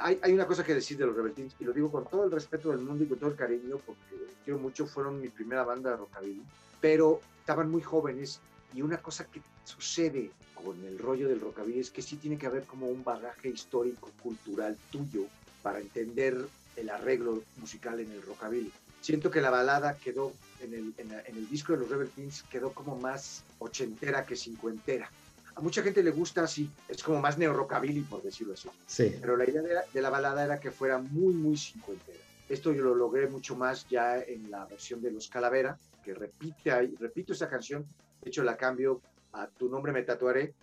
[0.00, 2.24] hay, hay una cosa que decir de los Rebel Teens, y lo digo con todo
[2.24, 4.00] el respeto del mundo y con todo el cariño, porque
[4.44, 6.42] quiero mucho, fueron mi primera banda de rockabilly,
[6.80, 8.40] pero estaban muy jóvenes,
[8.74, 12.46] y una cosa que sucede con el rollo del rockabilly es que sí tiene que
[12.46, 15.24] haber como un bagaje histórico, cultural tuyo,
[15.62, 16.46] para entender
[16.76, 18.72] el arreglo musical en el rockabilly.
[19.00, 22.42] Siento que la balada quedó en el, en en el disco de los Rebel Teens,
[22.44, 25.10] quedó como más ochentera que cincuentera.
[25.58, 28.68] A mucha gente le gusta así, es como más neo-rockabilly, por decirlo así.
[28.86, 29.16] Sí.
[29.20, 32.20] Pero la idea de la, de la balada era que fuera muy, muy cincuentera.
[32.48, 36.70] Esto yo lo logré mucho más ya en la versión de Los Calavera, que repite
[36.70, 37.84] ahí, repito esa canción,
[38.22, 39.02] de hecho la cambio
[39.32, 40.54] a Tu nombre me tatuaré,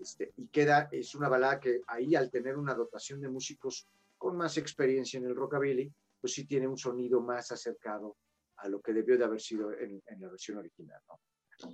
[0.00, 3.86] este, y queda, es una balada que ahí al tener una dotación de músicos
[4.16, 5.92] con más experiencia en el rockabilly,
[6.22, 8.16] pues sí tiene un sonido más acercado
[8.56, 11.20] a lo que debió de haber sido en, en la versión original, ¿no?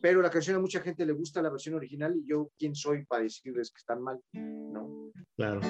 [0.01, 3.05] Pero la canción a mucha gente le gusta la versión original y yo, ¿quién soy
[3.05, 4.21] para decirles que están mal?
[4.33, 5.11] ¿No?
[5.37, 5.61] Claro.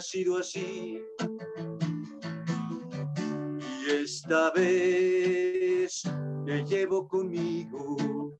[0.00, 1.02] Sido así.
[3.58, 6.02] Y esta vez
[6.46, 8.38] te llevo conmigo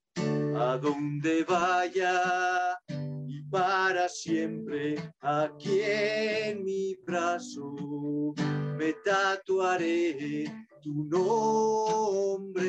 [0.55, 2.77] a donde vaya
[3.27, 7.73] y para siempre aquí en mi brazo
[8.77, 10.45] me tatuaré
[10.81, 12.65] tu nombre,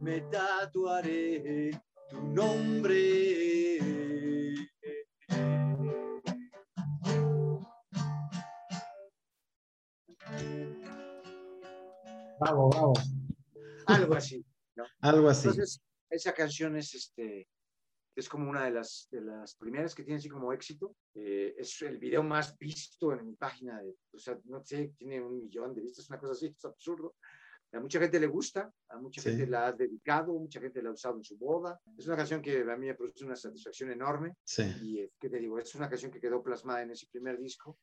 [0.00, 1.70] me tatuaré
[2.08, 3.36] tu nombre.
[12.40, 12.92] Bravo, bravo.
[13.86, 14.44] Algo así.
[15.00, 15.48] Algo así.
[15.48, 15.80] Entonces,
[16.10, 17.48] esa canción es este
[18.16, 20.96] es como una de las, de las primeras que tiene así como éxito.
[21.14, 23.82] Eh, es el video más visto en mi página.
[23.82, 27.14] De, o sea, no sé, tiene un millón de vistas, una cosa así, es absurdo.
[27.72, 29.30] A mucha gente le gusta, a mucha Sí.
[29.30, 31.78] gente la ha dedicado, mucha gente la ha usado en su boda.
[31.98, 34.34] Es una canción que a mí me produce una satisfacción enorme.
[34.44, 34.62] Sí.
[34.82, 35.58] Y, eh, ¿qué te digo?
[35.58, 37.76] Es una canción que quedó plasmada en ese primer disco.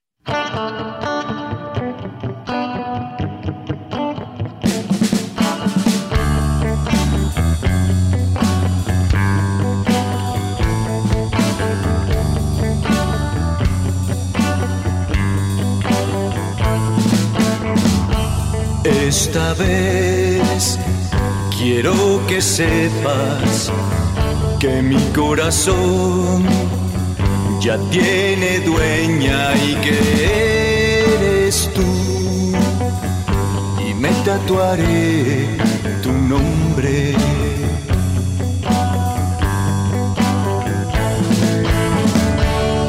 [19.26, 20.78] Esta vez
[21.58, 21.94] quiero
[22.28, 23.72] que sepas
[24.60, 26.44] que mi corazón
[27.62, 29.96] ya tiene dueña y que
[31.06, 31.88] eres tú.
[33.88, 35.48] Y me tatuaré
[36.04, 37.16] tu nombre.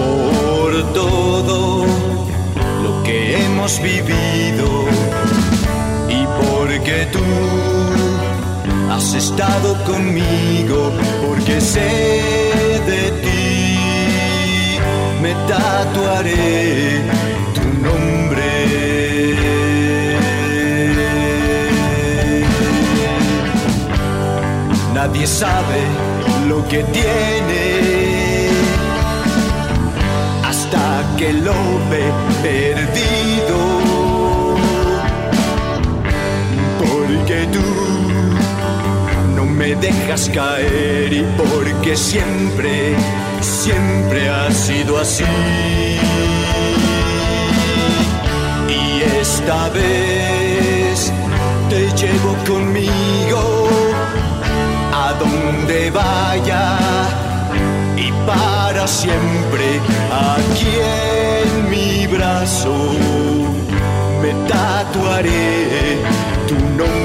[0.01, 1.87] Por todo
[2.83, 4.84] lo que hemos vivido
[6.85, 7.21] porque tú
[8.93, 10.93] has estado conmigo,
[11.27, 11.81] porque sé
[12.87, 14.79] de ti,
[15.23, 17.01] me tatuaré
[17.55, 18.51] tu nombre.
[24.95, 25.81] Nadie sabe
[26.49, 27.65] lo que tiene
[30.47, 31.55] hasta que lo
[31.91, 32.05] ve
[32.43, 33.04] perdido
[39.77, 42.95] dejas caer y porque siempre,
[43.41, 45.25] siempre has sido así.
[48.69, 51.13] Y esta vez
[51.69, 53.69] te llevo conmigo
[54.93, 56.79] a donde vaya
[57.97, 62.75] y para siempre aquí en mi brazo
[64.23, 65.99] me tatuaré
[66.49, 67.04] tu nombre.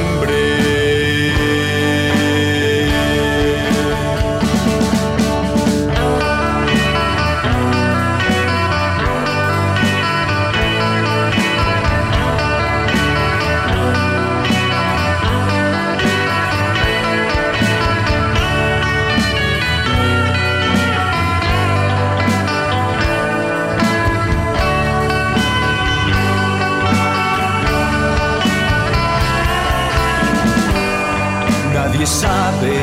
[32.10, 32.74] Sabe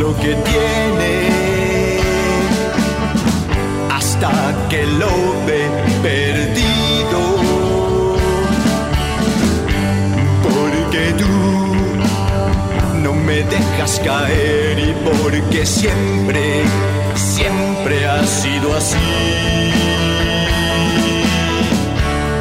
[0.00, 1.12] lo que tiene
[3.92, 4.32] hasta
[4.70, 5.12] que lo
[5.46, 5.62] ve
[6.02, 7.20] perdido.
[10.42, 11.36] Porque tú
[13.02, 16.62] no me dejas caer y porque siempre,
[17.14, 18.96] siempre has sido así.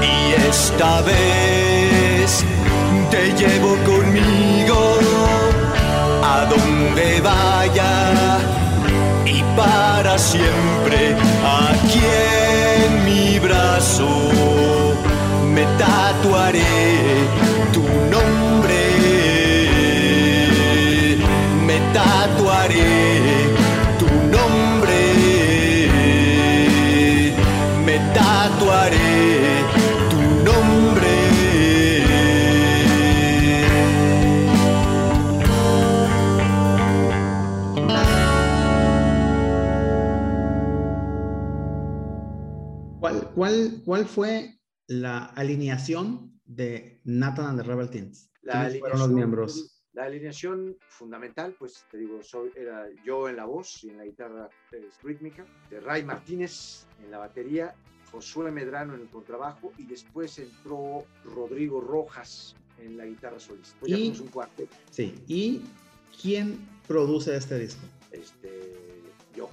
[0.02, 2.46] Y esta vez
[3.12, 4.09] te llevo a
[6.50, 8.40] donde vaya
[9.26, 11.16] y para siempre
[11.68, 12.02] aquí
[12.84, 14.10] en mi brazo
[15.54, 16.62] me tatuaré
[17.74, 17.84] tu
[18.14, 18.82] nombre.
[21.68, 22.59] Me tatuaré
[43.40, 48.30] ¿Cuál, cuál, fue la alineación de Nathan and the Rebel Teens?
[48.42, 49.86] La ¿Quiénes fueron los miembros?
[49.94, 54.04] La alineación fundamental, pues te digo, soy, era yo en la voz y en la
[54.04, 57.74] guitarra eh, rítmica, de Ray Martínez en la batería,
[58.12, 63.78] Josué Medrano en el contrabajo y después entró Rodrigo Rojas en la guitarra solista.
[63.80, 64.76] Pues ya Y- fuimos un cuarteto.
[64.92, 65.16] Sí.
[65.28, 65.62] ¿Y
[66.22, 67.86] quién produce este disco?
[68.12, 68.76] Este,
[69.34, 69.50] yo.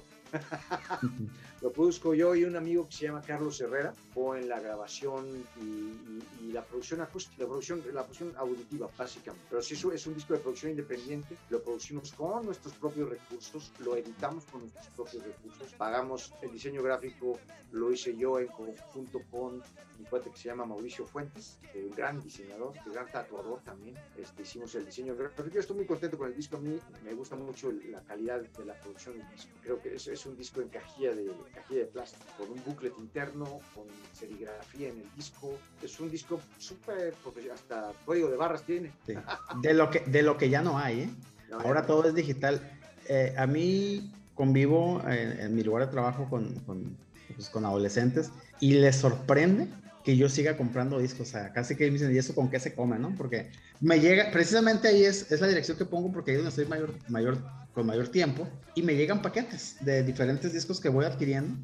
[1.67, 5.45] Lo produzco yo y un amigo que se llama Carlos Herrera, o en la grabación
[5.61, 9.45] y, y- y la producción acústica, la producción, la producción auditiva, básicamente.
[9.49, 13.71] Pero si eso es un disco de producción independiente, lo producimos con nuestros propios recursos,
[13.79, 17.37] lo editamos con nuestros propios recursos, pagamos el diseño gráfico,
[17.73, 19.61] lo hice yo en conjunto con
[19.99, 23.95] mi cuate que se llama Mauricio Fuentes, un gran diseñador, un gran tatuador también.
[24.15, 25.47] Este, hicimos el diseño gráfico.
[25.49, 26.57] Yo estoy muy contento con el disco.
[26.57, 29.51] A mí me gusta mucho la calidad de la producción del disco.
[29.63, 32.93] Creo que es, es un disco en cajilla de, cajilla de plástico, con un booklet
[32.99, 35.57] interno, con serigrafía en el disco.
[35.81, 38.91] Es un disco súper profesional, hasta código de barras tiene.
[39.05, 39.13] Sí.
[39.61, 41.09] De, lo que, de lo que ya no hay, ¿eh?
[41.49, 42.61] No, Ahora ya- todo es digital.
[43.07, 46.95] Eh, a mí convivo en, en mi lugar de trabajo con, con,
[47.35, 49.67] pues, con adolescentes y les sorprende
[50.03, 51.27] que yo siga comprando discos.
[51.29, 53.13] O sea, casi que me dicen, ¿y eso con qué se come, no?
[53.17, 53.49] Porque
[53.81, 56.65] me llega, precisamente ahí es, es la dirección que pongo porque ahí es donde estoy
[56.65, 57.37] mayor, mayor,
[57.73, 61.55] con mayor tiempo y me llegan paquetes de diferentes discos que voy adquiriendo.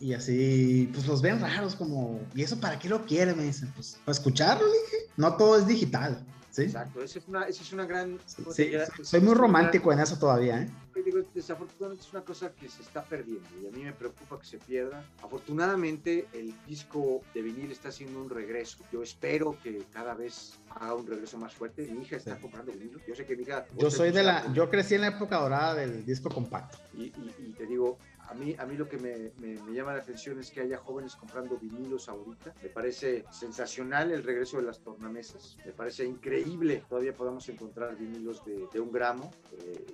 [0.00, 3.34] Y así, pues los ven raros, como, ¿y eso para qué lo quiere?
[3.34, 4.96] Me dicen, pues, para escucharlo, dije.
[5.16, 6.62] No todo es digital, ¿sí?
[6.62, 8.18] Exacto, esa es una, esa es una gran...
[8.36, 8.86] ¿cómo Sí, te dirá?
[9.02, 10.70] soy muy romántico en eso todavía, ¿eh?
[11.04, 14.46] digo, desafortunadamente es una cosa que se está perdiendo y a mí me preocupa que
[14.46, 15.04] se pierda.
[15.22, 18.78] Afortunadamente el disco de vinil está haciendo un regreso.
[18.92, 21.86] Yo espero que cada vez haga un regreso más fuerte.
[21.86, 22.42] Mi hija está Sí.
[22.42, 22.98] comprando vinilo.
[23.06, 23.64] Yo sé que mi hija...
[23.78, 26.78] Yo soy de la, yo crecí en la época dorada del disco compacto.
[26.94, 27.98] Y, y- y te digo,
[28.30, 31.14] a mí, a mí lo que me, me- llama la atención es que haya jóvenes
[31.16, 32.54] comprando vinilos ahorita.
[32.62, 35.56] Me parece sensacional el regreso de las tornamesas.
[35.64, 36.84] Me parece increíble.
[36.88, 39.30] Todavía podamos encontrar vinilos de, de un gramo.
[39.52, 39.84] eh,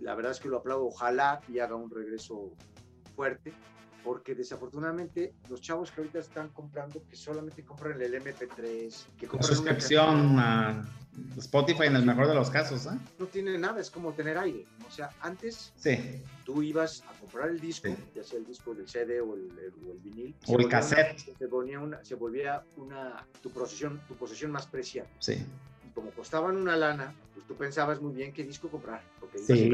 [0.00, 0.86] la verdad es que lo aplaudo.
[0.86, 2.50] Ojalá y haga un regreso
[3.14, 3.52] fuerte.
[4.04, 8.56] Porque desafortunadamente los chavos que ahorita están comprando, que solamente compran el MP3,
[9.18, 10.88] que La compran una suscripción a
[11.36, 12.98] Spotify en el mejor de los casos, ¿eh?
[13.18, 14.64] no tiene nada, es como tener aire.
[14.88, 16.22] O sea, antes Sí.
[16.44, 17.96] tú ibas a comprar el disco, Sí.
[18.14, 20.68] ya sea el disco del CD o el, el- o el vinil, O el volvía
[20.68, 21.12] cassette.
[21.28, 25.08] una- se, ponía una, se volvía una, tu, posesión, tu posesión más preciada.
[25.18, 25.44] Sí.
[26.00, 29.02] Como costaban una lana, pues tú pensabas muy bien qué disco comprar.
[29.46, 29.70] Sí,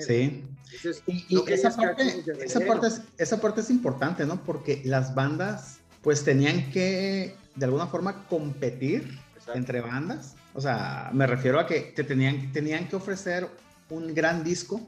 [0.00, 0.44] sí.
[0.64, 4.42] Entonces, Y, y no esa, parte, esa, parte es, esa parte es importante, ¿no?
[4.42, 9.58] Porque las bandas, pues tenían que, de alguna forma, competir Exacto.
[9.58, 10.34] entre bandas.
[10.54, 13.48] O sea, me refiero a que te tenían, tenían que ofrecer
[13.90, 14.80] un gran disco.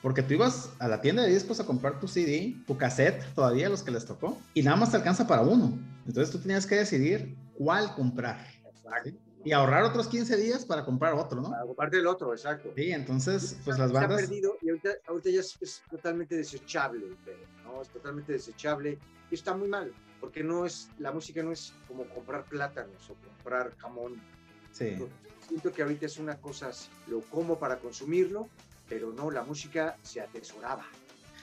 [0.00, 3.68] Porque tú ibas a la tienda de discos a comprar tu CD, tu cassette, todavía
[3.68, 5.76] los que les tocó, y nada más te alcanza para uno.
[6.06, 8.46] Entonces tú tenías que decidir cuál comprar.
[8.64, 9.27] Exacto.
[9.48, 11.48] Y ahorrar otros 15 días para comprar otro, ¿no?
[11.48, 12.70] Para comparte el otro, exacto.
[12.76, 14.20] Sí, entonces, pues las se ha bandas...
[14.20, 17.06] perdido y ahorita, ahorita ya es, es totalmente desechable,
[17.64, 17.80] ¿no?
[17.80, 18.98] Es totalmente desechable
[19.30, 19.90] y está muy mal,
[20.20, 24.20] porque no es, la música no es como comprar plátanos o comprar jamón.
[24.70, 24.98] Sí,
[25.48, 28.50] Siento que ahorita es una cosa así, lo como para consumirlo,
[28.86, 30.84] pero no, la música se atesoraba.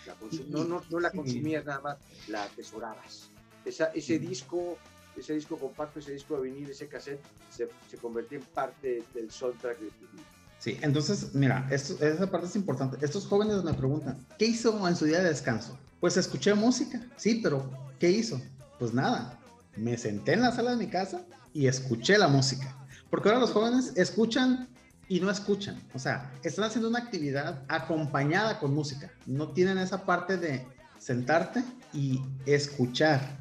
[0.06, 1.98] La consu- Y- no, no, no la consumías nada más,
[2.28, 3.32] la atesorabas.
[3.66, 4.22] Esa, ese Mm.
[4.22, 4.78] disco,
[5.18, 9.32] ese disco compacto, ese disco de vinil, ese cassette, se, se convertía en parte del
[9.32, 10.24] soundtrack de tu vida.
[10.60, 10.78] sí.
[10.82, 13.04] Entonces, mira, esto, esa parte es importante.
[13.04, 15.78] Estos jóvenes me preguntan, ¿qué hizo en su día de descanso?
[16.00, 18.42] Pues escuché música, sí, pero ¿qué hizo?
[18.80, 19.40] Pues nada,
[19.76, 22.76] me senté en la sala de mi casa y escuché la música.
[23.10, 24.68] Porque ahora los jóvenes escuchan
[25.08, 25.82] y no escuchan.
[25.94, 29.12] O sea, están haciendo una actividad acompañada con música.
[29.26, 30.66] No tienen esa parte de
[31.00, 31.64] sentarte
[31.94, 33.38] y escuchar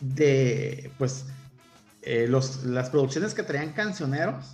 [0.00, 1.24] de, pues,
[2.02, 4.44] eh, los, las producciones que traían cancioneros,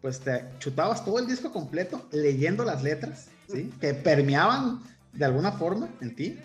[0.00, 3.72] pues te chutabas todo el disco completo leyendo las letras, ¿sí?
[3.80, 4.80] Que permeaban
[5.12, 6.38] de alguna forma en ti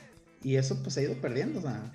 [0.43, 1.59] y eso pues se ha ido perdiendo.
[1.59, 1.91] O sea,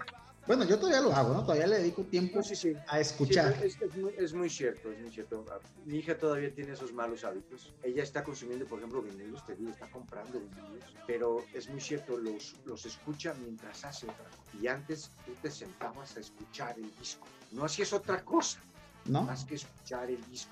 [0.51, 1.43] bueno, yo todavía lo hago, ¿no?
[1.45, 2.73] Todavía le dedico tiempo No, sí, sí.
[2.89, 3.55] a escuchar.
[3.63, 5.45] Es, es muy, es muy cierto, es muy cierto.
[5.85, 7.73] Mi hija todavía tiene esos malos hábitos.
[7.85, 12.17] Ella está consumiendo, por ejemplo, vinilos, te digo, está comprando vinilos, pero es muy cierto,
[12.19, 14.59] los, los escucha mientras hace otra cosa.
[14.61, 17.29] Y antes tú te sentabas a escuchar el disco.
[17.53, 18.59] No hacías otra cosa
[19.05, 19.23] ¿no?
[19.23, 20.51] más que escuchar el disco.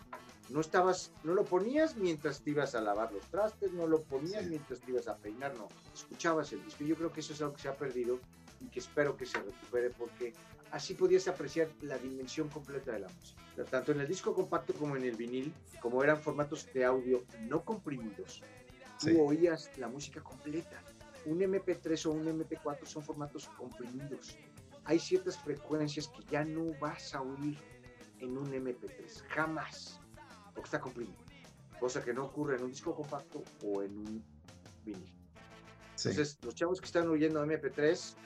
[0.50, 4.44] No estabas, no lo ponías mientras te ibas a lavar los trastes, no lo ponías
[4.44, 4.50] Sí.
[4.50, 5.66] mientras te ibas a peinar, no.
[5.92, 6.84] Escuchabas el disco.
[6.84, 8.20] Y yo creo que eso es algo que se ha perdido
[8.60, 10.32] y que espero que se recupere porque
[10.70, 13.42] así podías apreciar la dimensión completa de la música.
[13.70, 17.64] Tanto en el disco compacto como en el vinil, como eran formatos de audio no
[17.64, 18.42] comprimidos,
[18.98, 19.12] Sí.
[19.12, 20.82] tú oías la música completa.
[21.24, 24.36] Un MP3 o un MP4 son formatos comprimidos.
[24.84, 27.58] Hay ciertas frecuencias que ya no vas a oír
[28.18, 30.00] en un MP3, jamás,
[30.54, 31.16] porque está comprimido.
[31.78, 34.24] Cosa que no ocurre en un disco compacto o en un
[34.84, 35.12] vinil.
[35.94, 36.08] Sí.
[36.08, 38.16] Entonces, los chavos que están oyendo MP3,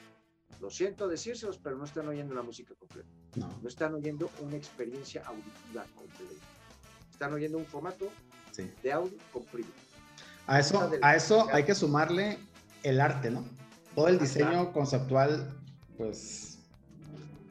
[0.61, 3.09] lo siento decírselos, pero no están oyendo la música completa.
[3.35, 3.49] No.
[3.61, 6.45] No están oyendo una experiencia auditiva completa.
[7.11, 8.09] Están oyendo un formato
[8.51, 8.71] Sí.
[8.83, 9.73] de audio comprimido.
[10.47, 12.37] A eso, a eso hay que sumarle
[12.83, 13.43] el arte, ¿no?
[13.95, 15.55] todo el diseño conceptual,
[15.97, 16.59] pues,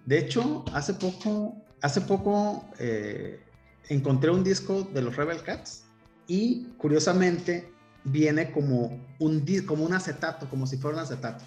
[0.07, 3.41] de hecho, hace poco, hace poco eh,
[3.89, 5.85] encontré un disco de los Rebel Cats
[6.27, 7.71] y curiosamente
[8.05, 11.45] viene como un, como un acetato, como si fuera un acetato.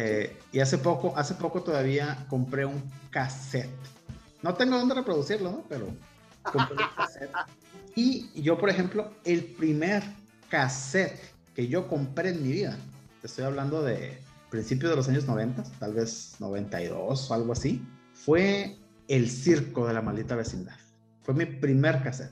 [0.00, 2.80] Eh, y hace poco, hace poco todavía compré un
[3.10, 3.68] cassette.
[4.42, 5.64] No tengo dónde reproducirlo, ¿no?
[5.68, 5.88] Pero
[6.44, 7.32] compré un cassette.
[7.96, 10.04] Y yo, por ejemplo, el primer
[10.48, 11.18] cassette
[11.52, 12.78] que yo compré en mi vida,
[13.20, 17.84] te estoy hablando de principios de los años 90, tal vez 92 o algo así,
[18.14, 18.78] fue
[19.08, 20.76] El Circo de la Maldita Vecindad.
[21.22, 22.30] Fue mi primer cassette.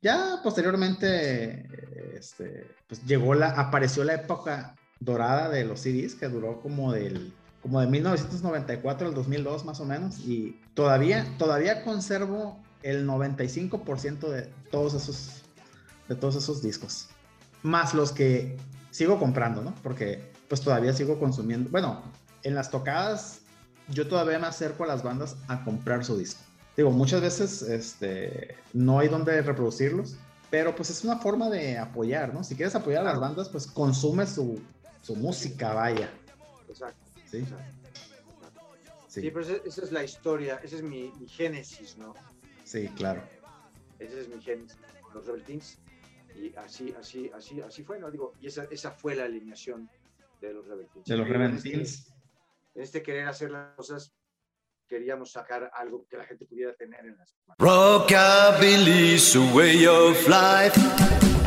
[0.00, 6.60] Ya posteriormente, este, pues llegó la, apareció la época dorada de los CDs, que duró
[6.60, 7.32] como del
[7.64, 14.50] como de 1994 al 2002 más o menos, y todavía, todavía conservo el 95% de
[14.70, 15.44] todos esos,
[16.06, 17.08] de todos esos discos,
[17.62, 18.58] más los que
[18.90, 19.74] sigo comprando, ¿no?
[19.82, 22.02] Porque pues todavía sigo consumiendo, bueno,
[22.42, 23.40] en las tocadas
[23.88, 26.42] yo todavía me acerco a las bandas a comprar su disco.
[26.76, 30.16] Digo, muchas veces este, no hay donde reproducirlos,
[30.50, 32.44] pero pues es una forma de apoyar, ¿no?
[32.44, 34.60] Si quieres apoyar a las bandas, pues consume su,
[35.04, 36.08] su música, vaya.
[36.66, 37.04] Exacto.
[37.26, 37.38] Sí.
[37.38, 37.74] exacto.
[39.06, 42.14] Sí, sí pero esa, es la historia, esa es mi, mi, génesis, ¿no?
[42.64, 43.22] Sí, claro.
[43.98, 44.78] Esa es mi génesis,
[45.12, 45.78] los Rebel Teens.
[46.34, 48.10] Y así, así, así, así fue, ¿no?
[48.10, 49.90] Digo, y esa, esa fue la alineación
[50.40, 51.06] de los Rebel Teens.
[51.06, 52.12] De los Rebel En este, Teens.
[52.74, 54.14] en este querer hacer las cosas,
[54.88, 57.56] queríamos sacar algo que la gente pudiera tener en las manos.
[57.58, 61.43] Rockabilly's a way of life.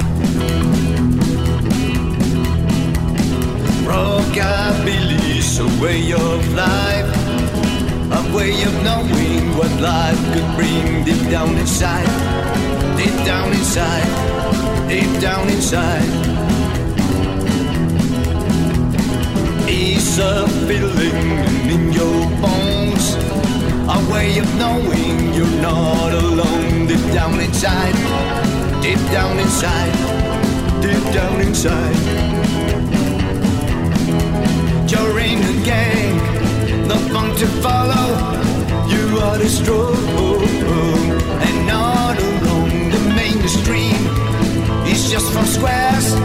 [3.88, 7.09] Rockabilly's a way of life.
[8.19, 12.05] A way of knowing what life could bring deep down inside.
[12.97, 14.09] Deep down inside.
[14.89, 16.09] Deep down inside.
[19.69, 21.29] It's a feeling
[21.73, 23.15] in your bones.
[23.88, 26.88] A way of knowing you're not alone.
[26.88, 27.95] Deep down inside.
[28.81, 29.95] Deep down inside.
[30.81, 32.36] Deep down inside.
[34.89, 36.17] You're in a gang,
[36.88, 38.15] the funk to follow.
[38.88, 39.97] You are the strong
[41.45, 42.89] and not alone.
[42.89, 44.07] The mainstream
[44.88, 46.15] is just for squares.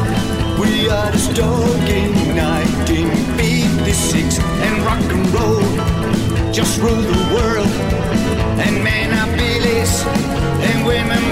[0.61, 5.63] We are the stock in 1956 and rock and roll
[6.53, 7.67] just rule the world.
[8.61, 10.05] And men are billies
[10.69, 11.32] and women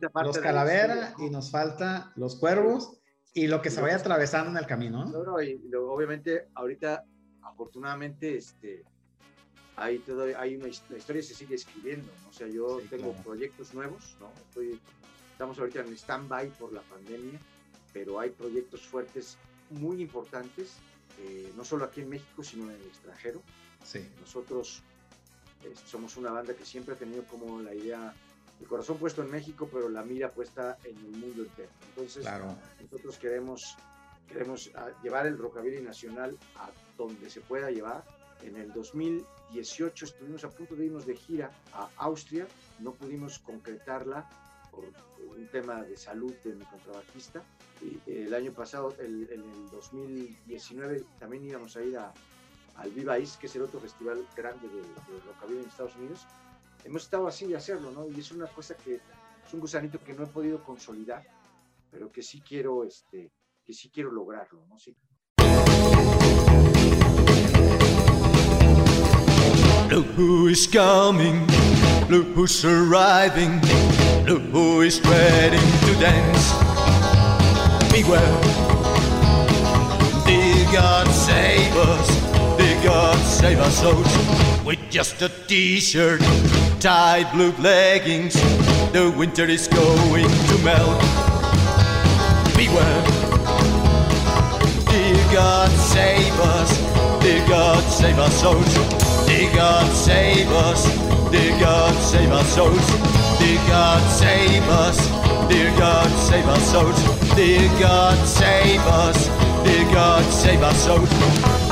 [0.00, 1.26] los de la calavera historia, ¿no?
[1.26, 2.98] y nos falta los cuervos
[3.34, 5.40] y lo que se vaya atravesando en el camino, ¿no?
[5.42, 7.04] Y luego, obviamente ahorita
[7.42, 8.84] afortunadamente este
[9.76, 12.28] hay todo hay una la historia se sigue escribiendo ¿no?
[12.28, 13.24] o sea yo Sí, tengo claro.
[13.24, 14.78] proyectos nuevos no Estoy-
[15.32, 17.38] estamos ahorita en stand-by por la pandemia
[17.92, 19.36] pero hay proyectos fuertes
[19.70, 20.76] muy importantes
[21.20, 23.42] eh, no solo aquí en México sino en el extranjero
[23.84, 24.82] Sí, nosotros
[25.64, 28.14] eh, somos una banda que siempre ha tenido como la idea
[28.62, 32.56] el corazón puesto en México pero la mira puesta en el mundo entero entonces claro.
[32.80, 33.76] nosotros queremos,
[34.28, 38.04] queremos ah, llevar el rockabilly nacional a donde se pueda llevar.
[38.42, 42.46] En el 2018 estuvimos a punto de irnos de gira a Austria,
[42.80, 44.28] no pudimos concretarla
[44.72, 47.42] por un tema de salud de mi contrabajista.
[47.80, 52.12] Y el año pasado, el, en el 2019, también íbamos a ir a,
[52.76, 56.26] al Viva East, que es el otro festival grande de, de rockabilly en Estados Unidos.
[56.84, 58.08] Hemos estado así de hacerlo, ¿no?
[58.08, 61.22] Y es una cosa que es un gusanito que no he podido consolidar,
[61.90, 63.30] pero que sí quiero, este,
[63.64, 64.78] que sí quiero lograrlo, ¿no?
[64.78, 64.96] Sí.
[69.90, 71.46] Look who is coming,
[72.08, 73.60] look who's arriving,
[74.26, 76.52] look who is ready to dance.
[77.92, 78.40] Beware,
[80.24, 84.64] dear God save us, dear God save us souls.
[84.64, 86.22] With just a t-shirt,
[86.82, 88.34] tight blue leggings,
[88.90, 91.00] the winter is going to melt.
[92.56, 93.02] Beware,
[94.90, 98.74] dear God save us, dear God save our souls.
[99.28, 100.82] Dear God save us,
[101.30, 102.86] dear God save our souls.
[103.38, 104.98] Dear God save us,
[105.48, 107.00] dear God save our souls.
[107.36, 109.28] Dear God save us,
[109.64, 111.71] dear God save our souls.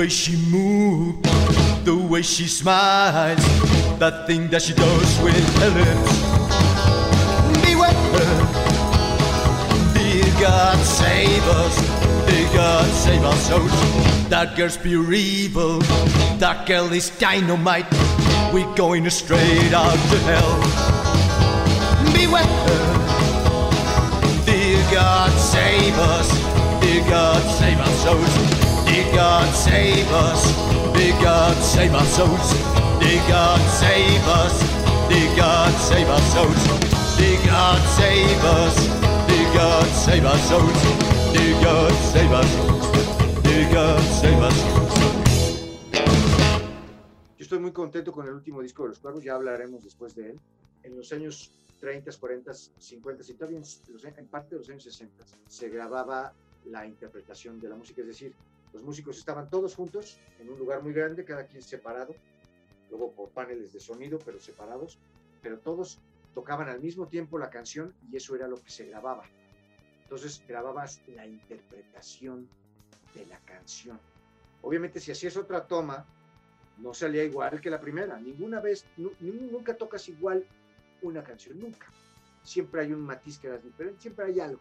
[0.00, 1.20] Way she moves,
[1.84, 3.44] the way she smiles,
[3.98, 6.12] that thing that she does with her lips.
[7.60, 7.92] Beware,
[9.92, 11.76] dear God save us,
[12.26, 14.30] dear God save our souls.
[14.30, 15.80] That girl's pure evil,
[16.38, 17.84] that girl is dynamite.
[18.54, 20.56] We're going straight out to hell.
[22.14, 22.46] Beware,
[24.46, 26.28] dear God save us,
[26.80, 28.59] dear God save our souls.
[43.70, 44.52] God.
[47.38, 50.30] Yo estoy muy contento con el último disco de Los Cuervos, ya hablaremos después de
[50.30, 50.40] él.
[50.82, 51.50] En los años
[51.80, 56.32] 30, 40, 50 y todavía en, en parte los años 60 se grababa
[56.66, 58.34] la interpretación de la música, es decir,
[58.72, 62.14] los músicos estaban todos juntos en un lugar muy grande, cada quien separado,
[62.88, 64.98] luego por paneles de sonido, pero separados,
[65.42, 65.98] pero todos
[66.34, 69.24] tocaban al mismo tiempo la canción y eso era lo que se grababa.
[70.04, 72.48] Entonces grababas la interpretación
[73.14, 73.98] de la canción.
[74.62, 76.04] Obviamente si hacías otra toma,
[76.78, 78.18] no salía igual que la primera.
[78.20, 80.44] Ninguna vez, nu- nu- nunca tocas igual
[81.02, 81.86] una canción, nunca.
[82.42, 84.60] Siempre hay un matiz que era diferente, siempre hay algo.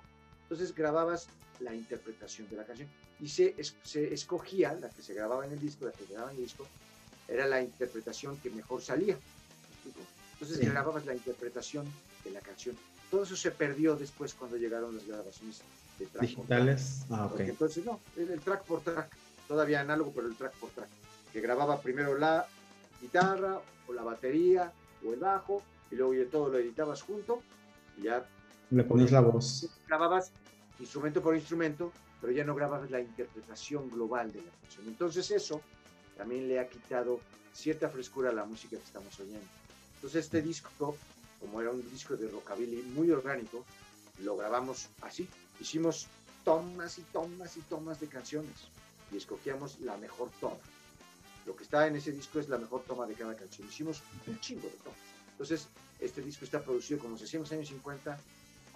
[0.49, 1.27] Entonces grababas
[1.59, 2.89] la interpretación de la canción
[3.19, 6.31] y se, es- se escogía, la que se grababa en el disco, la que grababa
[6.31, 6.67] en el disco,
[7.27, 9.15] era la interpretación que mejor salía.
[10.33, 10.65] Entonces Sí.
[10.65, 11.85] grababas la interpretación
[12.23, 12.75] de la canción.
[13.11, 15.61] Todo eso se perdió después cuando llegaron las grabaciones
[15.99, 16.59] de track por track.
[16.59, 17.05] Digitales.
[17.11, 17.31] Ah, ok.
[17.31, 19.15] Porque entonces no, el, el track por track,
[19.47, 20.89] todavía análogo, pero el track por track,
[21.31, 22.47] que grababa primero la
[23.01, 24.71] guitarra o la batería
[25.05, 25.61] o el bajo
[25.91, 27.41] y luego ya todo lo editabas junto
[27.97, 28.25] y ya
[28.71, 29.67] Le pones la voz.
[29.87, 30.31] grababas
[30.79, 31.91] instrumento por instrumento,
[32.21, 34.87] pero ya no grababas la interpretación global de la canción.
[34.87, 35.61] Entonces eso
[36.17, 37.19] también le ha quitado
[37.53, 39.45] cierta frescura a la música que estamos oyendo.
[39.95, 40.95] Entonces este disco,
[41.39, 43.65] como era un disco de rockabilly muy orgánico,
[44.23, 45.27] lo grabamos así.
[45.59, 46.07] Hicimos
[46.45, 48.69] tomas y tomas y tomas de canciones
[49.11, 50.57] y escogíamos la mejor toma.
[51.45, 53.67] Lo que está en ese disco es la mejor toma de cada canción.
[53.67, 54.99] Hicimos un chingo de tomas.
[55.31, 55.67] Entonces,
[55.99, 58.17] este disco está producido como se hacía en los años 50,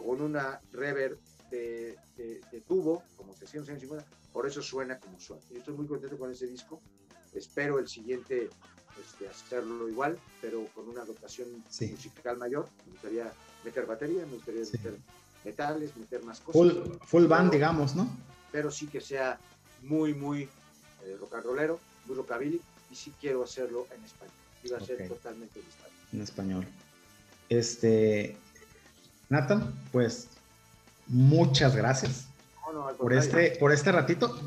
[0.03, 1.17] con una reverb
[1.49, 4.05] de, de- de tubo, como se hacía en los años 50.
[4.31, 5.41] Por eso suena como suena.
[5.51, 6.81] Yo estoy muy contento con ese disco.
[7.33, 8.49] Espero el siguiente
[8.99, 11.87] este, hacerlo igual, pero con una dotación Sí.
[11.87, 12.67] musical mayor.
[12.85, 13.31] Me gustaría
[13.63, 14.77] meter batería, me gustaría Sí.
[14.77, 14.97] meter
[15.45, 16.53] metales, meter más cosas.
[16.73, 18.07] Full, full band, digamos, ¿no?
[18.51, 19.39] pero sí que sea
[19.81, 20.43] muy, muy
[21.03, 22.61] eh, rock and rollero, muy rockabilly,
[22.91, 24.33] y sí quiero hacerlo en español.
[24.63, 25.97] Iba a ser totalmente en español.
[26.13, 26.67] En español.
[27.49, 28.37] Este.
[29.33, 30.27] Nathan, pues
[31.07, 32.27] muchas gracias
[32.67, 34.39] No, no, al por este, por este ratito.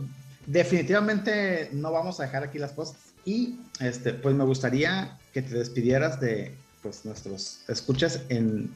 [0.47, 2.97] Definitivamente no vamos a dejar aquí las cosas.
[3.25, 8.73] Y este, pues me gustaría que te despidieras de pues, nuestros escuchas en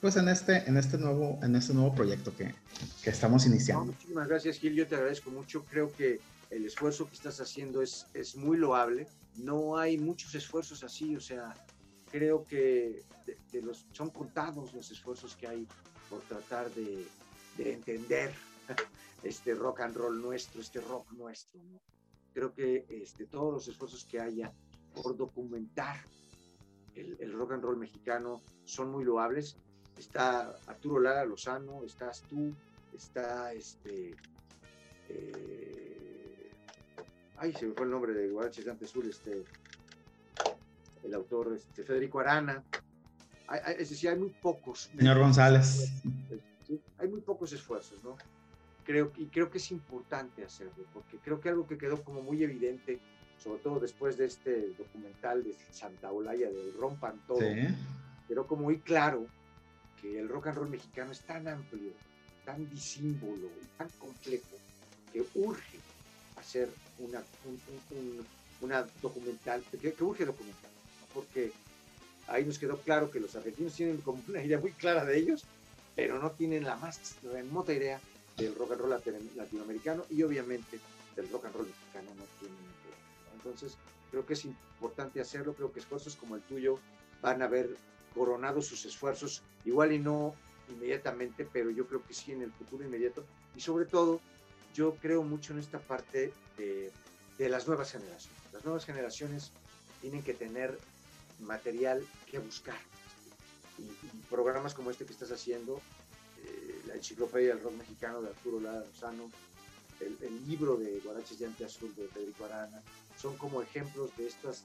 [0.00, 2.54] pues en este, en este nuevo, en este nuevo proyecto que,
[3.02, 3.86] que estamos No, iniciando.
[3.86, 4.74] muchísimas gracias, Gil.
[4.74, 5.64] Yo te agradezco mucho.
[5.68, 9.08] Creo que el esfuerzo que estás haciendo es, es muy loable.
[9.36, 11.52] No hay muchos esfuerzos así, o sea,
[12.10, 13.02] creo que
[13.92, 15.66] son contados los esfuerzos que hay
[16.08, 17.06] por tratar de,
[17.56, 18.32] de entender
[19.22, 21.60] este rock and roll nuestro, este rock nuestro.
[22.32, 24.52] Creo que este, todos los esfuerzos que haya
[24.94, 26.04] por documentar
[26.94, 29.56] el, rock and roll mexicano son muy loables.
[29.96, 32.52] Está Arturo Lara Lozano, estás tú,
[32.94, 34.14] está este.
[35.08, 36.50] Eh,
[37.36, 39.44] ay, se me fue el nombre de Guaraches de Sur, este.
[41.04, 42.62] El autor este, Federico Arana.
[43.46, 44.90] Hay, hay, es decir, hay muy pocos.
[44.96, 45.92] Señor González.
[46.66, 46.80] ¿sí?
[46.98, 48.16] Hay muy pocos esfuerzos, ¿no?
[48.84, 52.42] Creo, y creo que es importante hacerlo, porque creo que algo que quedó como muy
[52.42, 53.00] evidente
[53.42, 57.68] sobre todo después de este documental de Santa Olaya de Rompan Todo, sí.
[58.26, 59.26] quedó como muy claro
[60.00, 61.92] que el rock and roll mexicano es tan amplio,
[62.44, 64.56] tan disímbolo y tan complejo
[65.12, 65.78] que urge
[66.36, 66.68] hacer
[66.98, 67.60] una, un,
[67.96, 68.26] un,
[68.60, 70.70] una documental, que, que, urge documentar,
[71.20, 71.52] porque
[72.26, 75.44] ahí nos quedó claro que los argentinos tienen como una idea muy clara de ellos,
[75.96, 78.00] pero no tienen la más remota idea
[78.36, 79.00] del rock and roll
[79.36, 80.78] latinoamericano y obviamente
[81.16, 82.68] del rock and roll mexicano no tienen
[83.38, 83.78] entonces,
[84.10, 85.54] creo que es importante hacerlo.
[85.54, 86.78] Creo que esfuerzos como el tuyo
[87.22, 87.70] van a haber
[88.14, 90.34] coronado sus esfuerzos, igual y no
[90.68, 93.24] inmediatamente, pero yo creo que sí en el futuro inmediato.
[93.56, 94.20] Y sobre todo,
[94.74, 96.90] yo creo mucho en esta parte de,
[97.38, 98.38] de las nuevas generaciones.
[98.52, 99.50] Las nuevas generaciones
[100.00, 100.78] tienen que tener
[101.40, 102.78] material que buscar.
[103.78, 105.80] Y, y programas como este que estás haciendo,
[106.44, 109.30] eh, la enciclopedia del rock mexicano de Arturo Lara Lozano,
[110.00, 112.82] el, el, libro de Guaraches Llante Azul de Federico Arana,
[113.20, 114.64] son como ejemplos de estas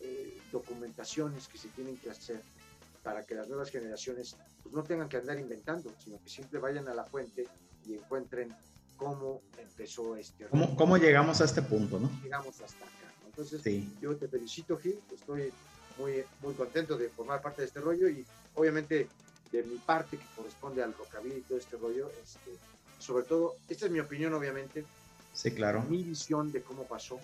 [0.00, 2.42] eh, documentaciones que se tienen que hacer
[3.02, 6.88] para que las nuevas generaciones pues, no tengan que andar inventando, sino que siempre vayan
[6.88, 7.46] a la fuente
[7.86, 8.54] y encuentren
[8.96, 12.10] cómo empezó este ¿Cómo, ¿Cómo, llegamos a este punto, no?
[12.22, 13.14] Llegamos hasta acá.
[13.20, 13.28] ¿no?
[13.28, 13.90] Entonces, sí.
[14.00, 15.52] yo te felicito, Gil, estoy
[16.00, 18.24] muy, muy contento de formar parte de este rollo y
[18.54, 19.08] obviamente
[19.52, 22.52] de mi parte que corresponde al rockabilly y todo este rollo, este,
[22.98, 24.84] sobre todo, esta es mi opinión, obviamente.
[25.32, 25.82] Sí, claro.
[25.88, 27.18] Mi visión de cómo pasó,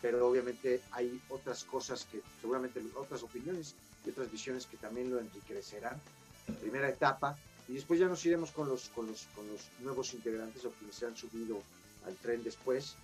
[0.00, 3.74] pero obviamente hay otras cosas que, seguramente otras opiniones
[4.04, 6.00] y otras visiones que también lo enriquecerán.
[6.60, 7.36] Primera etapa,
[7.68, 10.96] y después ya nos iremos con los, con los, con los nuevos integrantes o quienes
[10.96, 11.60] se han subido
[12.06, 12.94] al tren después,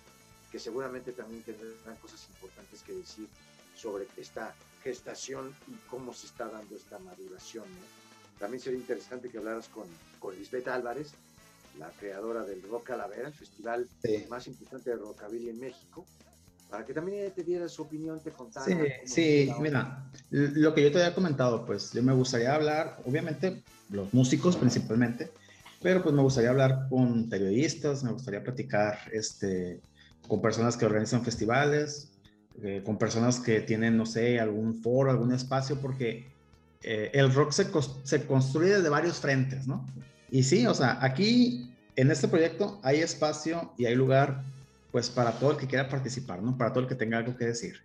[0.51, 3.27] que seguramente también tendrán cosas importantes que decir
[3.75, 7.65] sobre esta gestación y cómo se está dando esta maduración.
[7.65, 8.39] ¿no?
[8.39, 9.85] También sería interesante que hablaras con,
[10.19, 11.13] con Lisbeth Álvarez,
[11.79, 14.25] la creadora del Rock Calavera, el festival sí.
[14.29, 16.05] más importante de rockabilly en México,
[16.69, 18.65] para que también te diera su opinión, te contara.
[18.65, 18.75] Sí,
[19.05, 24.13] sí, mira, lo que yo te había comentado, pues yo me gustaría hablar, obviamente, los
[24.13, 25.31] músicos principalmente,
[25.81, 29.81] pero pues me gustaría hablar con periodistas, me gustaría platicar este,
[30.27, 32.09] con personas que organizan festivales,
[32.61, 36.27] eh, con personas que tienen, no sé, algún foro, algún espacio, porque
[36.81, 37.67] eh, el rock se,
[38.03, 39.85] se construye de varios frentes, ¿no?
[40.29, 44.43] Y sí, o sea, aquí en este proyecto hay espacio y hay lugar
[44.91, 46.55] pues para todo el que quiera participar, ¿no?
[46.55, 47.81] Para todo el que tenga algo que decir,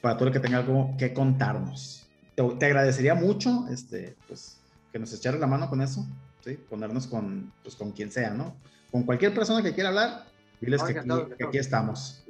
[0.00, 2.06] para todo el que tenga algo que contarnos.
[2.36, 4.58] Te, te agradecería mucho, este, pues,
[4.92, 6.06] que nos echaras la mano con eso,
[6.44, 6.56] ¿sí?
[6.70, 8.54] Ponernos con, pues, con quien sea, ¿no?
[8.92, 10.26] Con cualquier persona que quiera hablar,
[10.60, 12.22] diles no, que, aquí, que, aquí, estamos.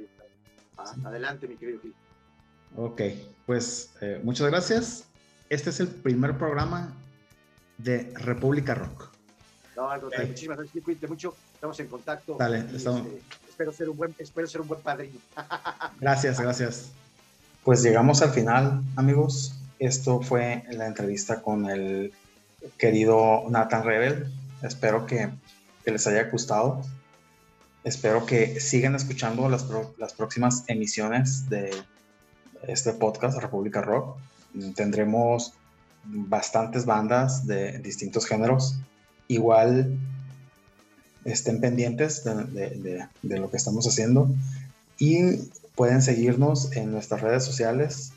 [0.77, 1.95] Ah, adelante, mi querido Gil.
[2.75, 3.01] Ok,
[3.45, 5.05] pues eh, muchas gracias.
[5.49, 6.93] Este es el primer programa
[7.77, 9.11] de República Rock.
[9.75, 10.27] No, algo, okay.
[10.27, 12.35] muchísimas gracias, cuídate mucho, estamos en contacto.
[12.37, 13.05] Dale, estamos.
[13.05, 15.19] Este, espero, ser un buen, espero ser un buen padrino.
[15.99, 16.91] gracias, gracias.
[17.63, 19.53] Pues llegamos al final, amigos.
[19.79, 22.13] Esto fue la entrevista con el
[22.77, 24.31] querido Nathan Rebel.
[24.63, 25.29] Espero que,
[25.85, 26.81] que les haya gustado.
[27.87, 29.63] Espero que sigan escuchando las,
[30.13, 31.71] próximas emisiones de
[32.67, 34.17] este podcast, República Rock.
[34.75, 35.53] Tendremos
[36.03, 38.77] bastantes bandas de distintos géneros.
[39.29, 39.97] Igual
[41.23, 44.29] estén pendientes de, lo que estamos haciendo
[44.99, 45.37] y
[45.75, 48.11] pueden seguirnos en nuestras redes sociales,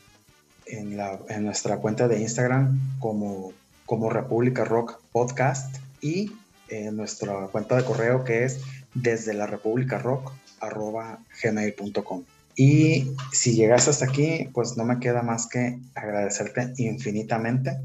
[0.65, 0.97] en
[1.45, 3.53] nuestra cuenta de Instagram como,
[3.85, 6.33] como República Rock Podcast y
[6.67, 8.59] en nuestra cuenta de correo que es
[8.93, 12.23] desde la República Rock arroba gmail.com.
[12.55, 17.79] Y si llegas hasta aquí, pues no me queda más que agradecerte infinitamente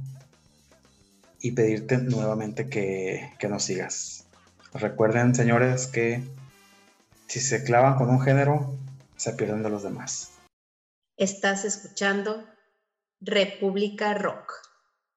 [1.41, 4.27] y pedirte nuevamente que, que nos sigas.
[4.75, 6.23] Recuerden, señores, que
[7.29, 8.77] si se clavan con un género,
[9.17, 10.33] se pierden de los demás.
[11.17, 12.45] Estás escuchando
[13.21, 14.66] República Rock.